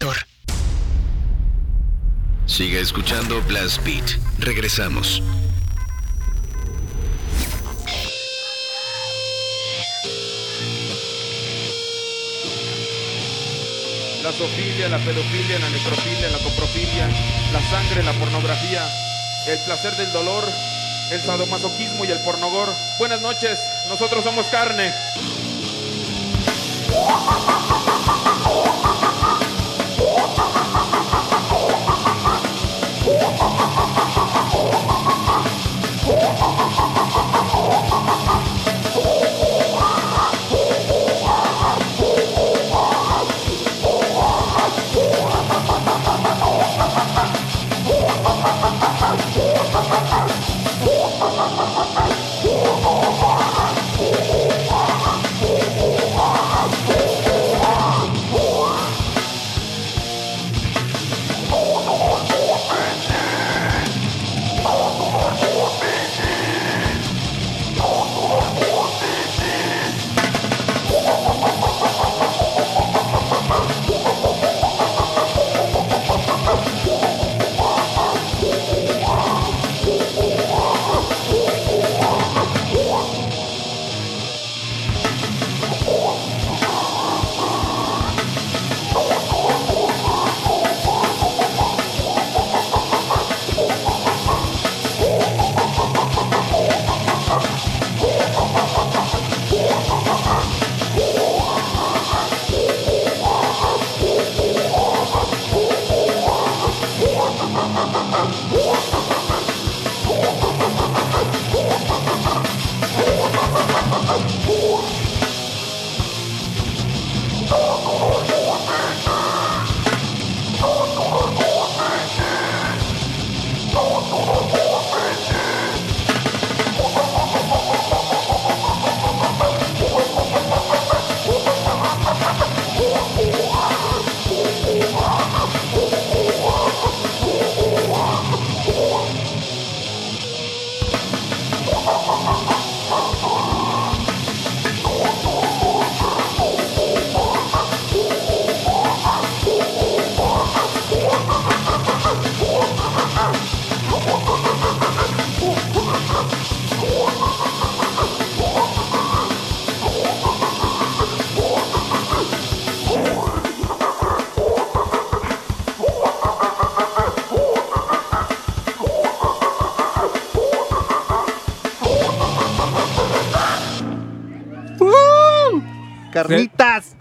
[0.00, 0.26] Reactor.
[2.46, 4.18] Siga escuchando Blast Beat.
[4.38, 5.22] Regresamos.
[14.22, 17.08] La zoofilia, la pedofilia, la necrofilia, la coprofilia,
[17.52, 18.82] la sangre, la pornografía,
[19.46, 20.44] el placer del dolor,
[21.12, 22.74] el sadomasoquismo y el pornogor.
[22.98, 23.58] Buenas noches,
[23.88, 24.92] nosotros somos carne.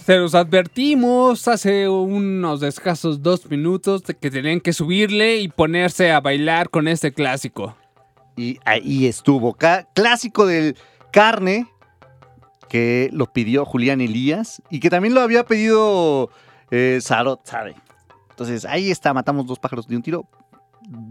[0.05, 6.11] Se los advertimos hace unos escasos dos minutos de que tenían que subirle y ponerse
[6.11, 7.75] a bailar con este clásico.
[8.37, 9.55] Y ahí estuvo.
[9.55, 10.77] Ca- clásico del
[11.11, 11.67] carne
[12.69, 16.29] que lo pidió Julián Elías y que también lo había pedido
[16.69, 17.73] eh, Sarot, ¿sabe?
[18.29, 20.27] Entonces ahí está, matamos dos pájaros de un tiro,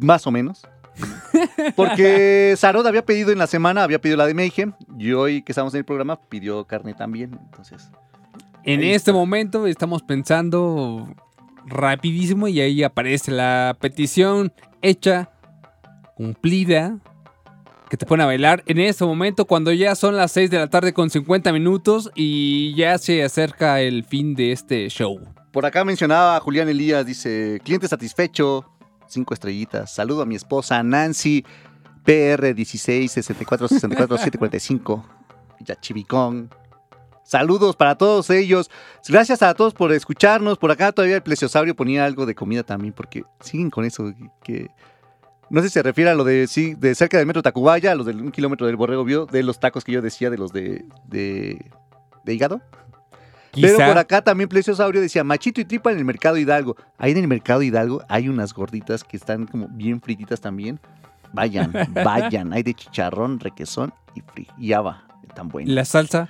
[0.01, 0.63] más o menos.
[1.75, 4.73] Porque Sarod había pedido en la semana, había pedido la de Mayhem.
[4.99, 7.41] Y hoy que estamos en el programa, pidió carne también.
[7.47, 7.91] Entonces,
[8.67, 11.15] En Ahí este momento estamos pensando
[11.67, 15.31] rapidísimo y ahí aparece la petición hecha,
[16.17, 16.99] cumplida,
[17.91, 18.63] que te pone a bailar.
[18.67, 22.75] En este momento, cuando ya son las 6 de la tarde con 50 minutos y
[22.75, 25.21] ya se acerca el fin de este show.
[25.53, 28.65] por acá mencionaba Julián Elías, dice, cliente satisfecho,
[29.07, 29.95] cinco estrellitas.
[29.95, 31.45] Saludo a mi esposa Nancy,
[32.03, 35.05] PR 16 64 64 745,
[35.61, 36.49] Yachivicón.
[37.25, 38.71] Saludos para todos ellos.
[39.09, 40.59] Gracias a todos por escucharnos.
[40.59, 44.13] Por acá todavía el plesiosaurio ponía algo de comida también, porque siguen con eso.
[44.43, 44.71] Que
[45.51, 47.95] no sé si se refiere a lo de sí, de cerca del metro Tacubaya, a
[47.95, 50.53] los de un kilómetro del borrego vio, de los tacos que yo decía de los
[50.53, 51.71] de, de,
[52.25, 52.61] de hígado.
[53.61, 56.77] Pero por acá también Plesiosaurio decía machito y tripa en el mercado Hidalgo.
[56.99, 60.81] Ahí en el mercado Hidalgo hay unas gorditas que están como bien frititas también.
[61.33, 61.73] Vayan,
[62.05, 62.53] vayan.
[62.53, 64.49] Hay de chicharrón, requesón y fri.
[64.59, 65.05] Y haba.
[65.35, 65.75] Tan buenas.
[65.75, 66.29] La salsa.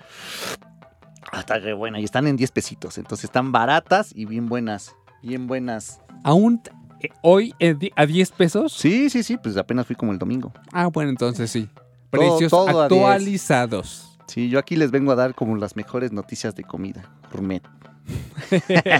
[1.40, 2.00] Está re buena.
[2.00, 2.98] Y están en 10 pesitos.
[2.98, 4.94] Entonces están baratas y bien buenas.
[5.22, 6.00] Bien buenas.
[6.22, 6.60] ¿Aún
[7.00, 8.72] eh, hoy eh, di- a 10 pesos?
[8.72, 9.36] Sí, sí, sí.
[9.36, 10.52] Pues apenas fui como el domingo.
[10.72, 11.68] Ah, bueno, entonces sí.
[11.74, 11.80] Todo-
[12.10, 13.00] Precios todo a 10.
[13.02, 14.18] actualizados.
[14.26, 17.10] Sí, yo aquí les vengo a dar como las mejores noticias de comida.
[17.32, 17.62] Gourmet.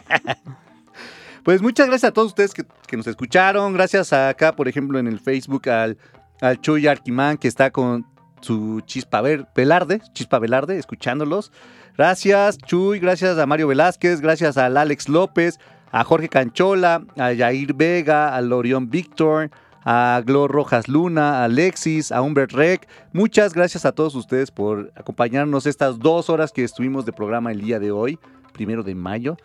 [1.45, 3.73] pues muchas gracias a todos ustedes que, que nos escucharon.
[3.73, 5.99] Gracias a acá, por ejemplo, en el Facebook al,
[6.41, 8.07] al Chuy Arquimán que está con
[8.41, 11.53] su chispa ver, Velarde, chispa Velarde, escuchándolos.
[11.97, 12.99] Gracias, Chuy.
[12.99, 14.21] Gracias a Mario Velázquez.
[14.21, 15.59] Gracias al Alex López,
[15.93, 19.51] a Jorge Canchola, a Yair Vega, al Orión Víctor,
[19.85, 22.89] a Glor Rojas Luna, a Alexis, a Humbert Rec.
[23.13, 27.61] Muchas gracias a todos ustedes por acompañarnos estas dos horas que estuvimos de programa el
[27.61, 28.19] día de hoy,
[28.53, 29.37] primero de mayo.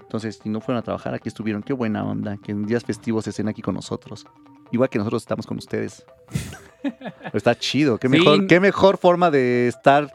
[0.00, 1.62] Entonces, si no fueron a trabajar, aquí estuvieron.
[1.62, 4.24] Qué buena onda, que en días festivos estén aquí con nosotros.
[4.72, 6.06] Igual que nosotros estamos con ustedes.
[7.34, 7.98] Está chido.
[7.98, 8.12] Qué Sí.
[8.18, 10.10] mejor, qué mejor forma de estar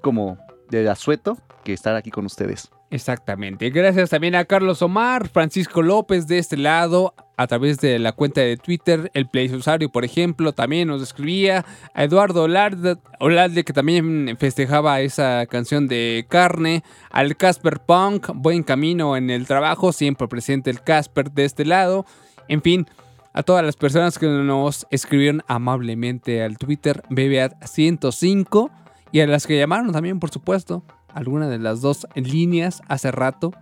[0.00, 0.38] como
[0.80, 2.70] de asueto que estar aquí con ustedes.
[2.90, 3.70] Exactamente.
[3.70, 8.42] Gracias también a Carlos Omar, Francisco López de este lado, a través de la cuenta
[8.42, 11.64] de Twitter, el Pleisosario, por ejemplo, también nos escribía.
[11.94, 16.84] A Eduardo Olarde, Olalde, que también festejaba esa canción de carne.
[17.10, 22.04] Al Casper Punk, buen camino en el trabajo, siempre presente el Casper de este lado.
[22.46, 22.86] En fin,
[23.32, 28.81] a todas las personas que nos escribieron amablemente al Twitter, BBAT105.
[29.12, 30.82] Y a las que llamaron también, por supuesto.
[31.14, 33.52] Alguna de las dos líneas hace rato.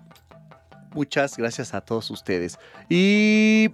[0.94, 2.58] Muchas gracias a todos ustedes.
[2.88, 3.70] Y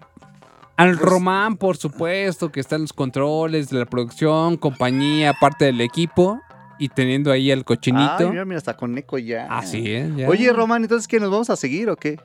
[0.77, 5.81] Al Román, por supuesto, que está en los controles de la producción, compañía, parte del
[5.81, 6.41] equipo.
[6.79, 8.17] Y teniendo ahí el cochinito.
[8.19, 9.47] Ay, mira, mira, hasta con eco ya.
[9.47, 10.29] Así es, ya.
[10.29, 11.19] Oye, Román, entonces, ¿qué?
[11.19, 12.21] ¿Nos vamos a seguir o qué?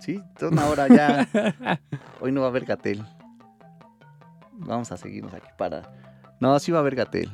[0.00, 1.28] Sí, toda una hora ya.
[2.20, 3.04] Hoy no va a haber Gatel.
[4.52, 5.82] Vamos a seguirnos aquí para.
[6.40, 7.30] No, sí va a haber Gatel.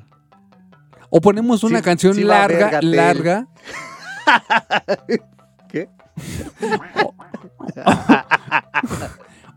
[1.10, 3.46] O ponemos una Sí, canción sí larga, larga.
[5.68, 5.88] ¿Qué?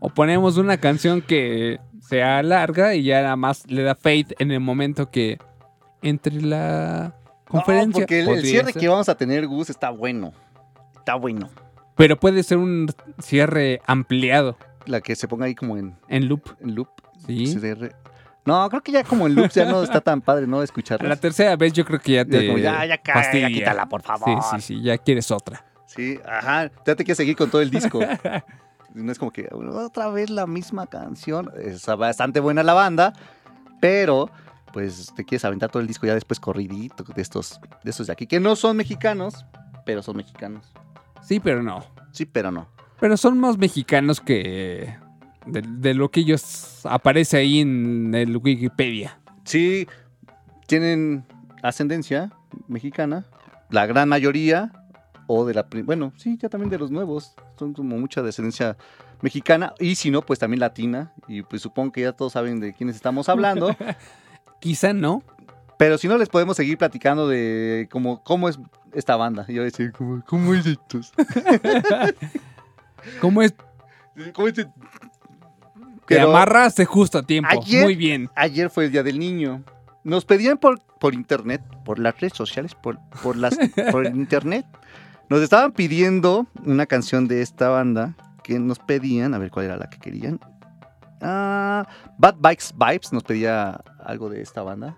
[0.04, 4.50] O ponemos una canción que sea larga y ya nada más le da fade en
[4.50, 5.38] el momento que
[6.02, 7.14] entre la
[7.46, 8.00] conferencia.
[8.00, 8.80] No, porque el, cierre ser.
[8.80, 10.32] que vamos a tener, Gus, está bueno.
[10.96, 11.48] Está bueno.
[11.96, 12.88] Pero puede ser un
[13.20, 14.56] cierre ampliado.
[14.86, 16.48] La que se ponga ahí como en, En loop.
[16.60, 16.88] en loop.
[17.24, 17.46] Sí.
[17.46, 17.92] Cierre.
[18.44, 20.60] No, creo que ya como en loop ya no está tan padre, ¿no?
[20.60, 21.08] A Escucharla.
[21.08, 24.02] la tercera vez yo creo que ya Ya te como, ya, ya, ya quítala, por
[24.02, 24.42] favor.
[24.42, 25.64] Sí, sí, sí, ya quieres otra.
[25.86, 26.70] Sí, ajá.
[26.86, 28.00] Ya te quieres seguir con todo el disco.
[28.94, 31.50] no es como que otra vez la misma canción.
[31.56, 33.12] Es bastante buena la banda,
[33.80, 34.30] pero
[34.72, 38.14] pues te quieres aventar todo el disco ya después corridito de estos, de estos de
[38.14, 39.44] aquí, que no son mexicanos,
[39.84, 40.72] pero son mexicanos.
[41.22, 41.84] Sí, pero no.
[42.12, 42.68] Sí, pero no.
[42.98, 44.96] Pero son más mexicanos que
[45.46, 49.18] de, de lo que ellos aparece ahí en el Wikipedia.
[49.44, 49.86] Sí,
[50.66, 51.24] tienen
[51.62, 52.32] ascendencia
[52.68, 53.24] mexicana,
[53.70, 54.72] la gran mayoría,
[55.26, 58.76] o de la, bueno, sí, ya también de los nuevos, son como mucha descendencia
[59.20, 62.72] mexicana, y si no, pues también latina, y pues supongo que ya todos saben de
[62.74, 63.74] quiénes estamos hablando,
[64.60, 65.22] Quizá no.
[65.76, 68.58] pero si no, les podemos seguir platicando de cómo, cómo es
[68.92, 71.12] esta banda, y yo decir, ¿cómo, cómo es estos?
[73.20, 73.54] ¿Cómo es?
[74.32, 74.54] ¿Cómo es?
[76.06, 77.48] Te Pero- amarraste justo a tiempo.
[77.50, 78.28] Ayer- Muy bien.
[78.36, 79.62] Ayer fue el Día del Niño.
[80.04, 83.56] Nos pedían por, por internet, por las redes sociales, por, por, las,
[83.92, 84.66] por el internet.
[85.28, 89.76] Nos estaban pidiendo una canción de esta banda que nos pedían, a ver cuál era
[89.76, 90.40] la que querían.
[91.20, 91.86] Ah,
[92.18, 94.96] Bad Bikes Vibes nos pedía algo de esta banda.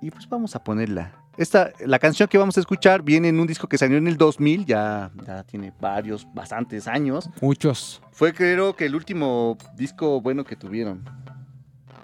[0.00, 1.12] Y pues vamos a ponerla.
[1.36, 4.16] Esta, la canción que vamos a escuchar viene en un disco que salió en el
[4.16, 7.28] 2000, ya, ya tiene varios, bastantes años.
[7.40, 8.00] Muchos.
[8.12, 11.02] Fue creo que el último disco bueno que tuvieron.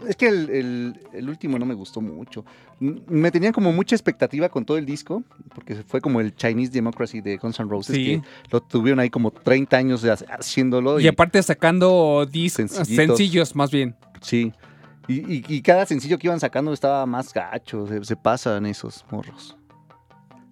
[0.09, 2.45] Es que el, el- el último no me gustó mucho.
[2.81, 5.23] Me tenían como mucha expectativa con todo el disco,
[5.55, 8.05] porque fue como el Chinese Democracy de Guns N' Roses, Sí.
[8.05, 10.99] que lo tuvieron ahí como 30 años haciéndolo.
[11.01, 13.95] Y aparte sacando discos sencillos, más bien.
[14.23, 14.53] Sí.
[15.11, 19.05] Y, y- y cada sencillo que iban sacando estaba más gacho, se, se pasan esos
[19.11, 19.57] morros.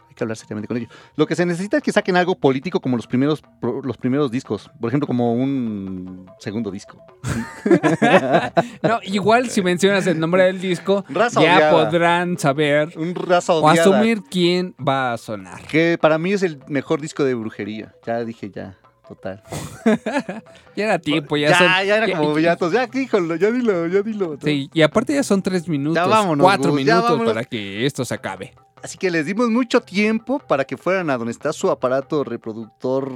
[0.09, 0.91] Hay que hablar seriamente con ellos.
[1.15, 3.43] Lo que se necesita es que saquen algo político como los primeros,
[3.85, 4.69] los primeros discos.
[4.81, 6.99] Por ejemplo, como un segundo disco.
[8.83, 11.71] No, igual si mencionas el nombre del disco, Raza ya odiada.
[11.73, 15.61] podrán saber Un raza o asumir quién va a sonar.
[15.67, 17.95] Que para mí es el mejor disco de brujería.
[18.07, 18.78] Ya dije ya,
[19.09, 19.43] total.
[20.77, 21.67] Ya era tiempo, ya, Ya, son.
[21.87, 22.73] ya era como bellatos.
[22.73, 24.37] Ya, híjole, ya dilo, ya dilo.
[24.43, 27.33] Sí, y aparte ya son tres minutos, Ya vámonos, cuatro Gus, ya minutos vámonos.
[27.35, 28.55] para que esto se acabe.
[28.83, 33.11] Así que les dimos mucho tiempo para que fueran a donde está su aparato reproductor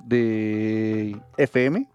[0.00, 1.86] de FM.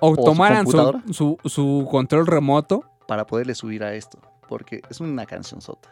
[0.00, 2.84] O, tomaran su, su, su control remoto.
[3.06, 4.18] para poderle subir a esto,
[4.48, 5.90] porque es una canción sota.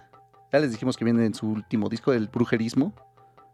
[0.53, 2.93] Ya les dijimos que viene en su último disco, el brujerismo.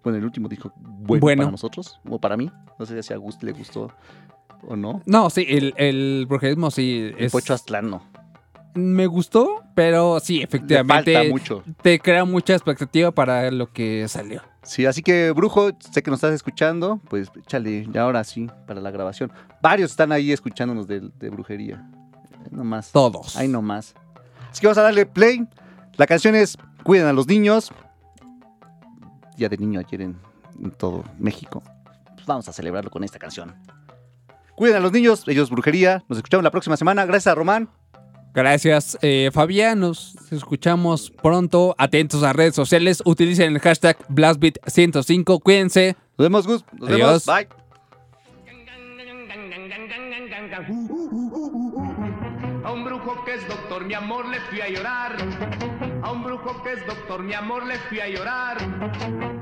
[0.02, 1.40] Bueno, el último disco bueno, Bueno.
[1.42, 2.50] para nosotros, o para mí.
[2.78, 3.92] No sé si a Gus le gustó
[4.66, 5.00] o no.
[5.06, 7.32] No, sí, el, el brujerismo sí El es.
[7.32, 8.02] Pocho Aztlán no.
[8.74, 11.12] Me gustó, pero sí, efectivamente.
[11.14, 11.62] falta mucho.
[11.82, 14.40] Te crea mucha expectativa para lo que salió.
[14.62, 18.80] Sí, así que, Brujo, sé que nos estás escuchando, pues échale, ya ahora sí, para
[18.80, 19.30] la grabación.
[19.60, 21.86] Varios están ahí escuchándonos de, de brujería.
[22.50, 22.92] No más.
[22.92, 23.36] Todos.
[23.36, 23.94] Ahí nomás.
[24.50, 25.46] Así que vamos a darle play.
[25.96, 27.70] La canción es Cuiden a los niños.
[29.36, 30.16] Día del niño ayer en,
[30.62, 31.62] en todo México.
[32.14, 33.54] Pues vamos a celebrarlo con esta canción.
[34.54, 36.04] Cuiden a los niños, ellos brujería.
[36.08, 37.04] Nos escuchamos la próxima semana.
[37.06, 37.68] Gracias a Román.
[38.34, 39.80] Gracias, eh, Fabián.
[39.80, 41.74] Nos escuchamos pronto.
[41.78, 43.02] Atentos a redes sociales.
[43.04, 45.40] Utilicen el hashtag BlastBeat105.
[45.42, 45.96] Cuídense.
[46.16, 46.64] Nos vemos, Gus.
[46.78, 47.26] Nos Adiós.
[47.26, 47.48] vemos.
[47.48, 47.62] Bye.
[52.64, 55.16] A un brujo que es doctor, mi amor, le fui a llorar.
[56.02, 58.58] A un brujo que es doctor, mi amor, le fui a llorar.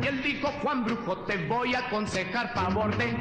[0.02, 3.16] Y él dijo, Juan Brujo, te voy a aconsejar favor de...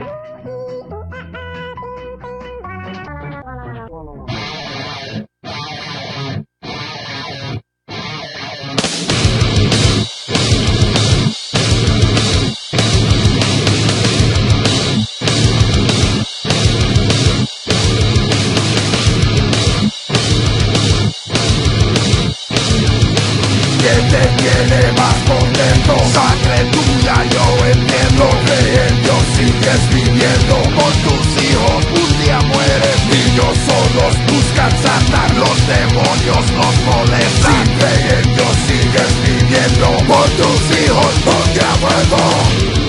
[23.89, 25.97] que te tiene más contento.
[26.13, 32.97] Sangre tuya yo entiendo Cree en Dios sigues viviendo Con tus hijos un día mueres
[33.09, 37.65] Niños solos buscan sanar Los demonios los molestan.
[37.65, 42.88] Si cree en Dios sigues viviendo Por tus hijos un día muerto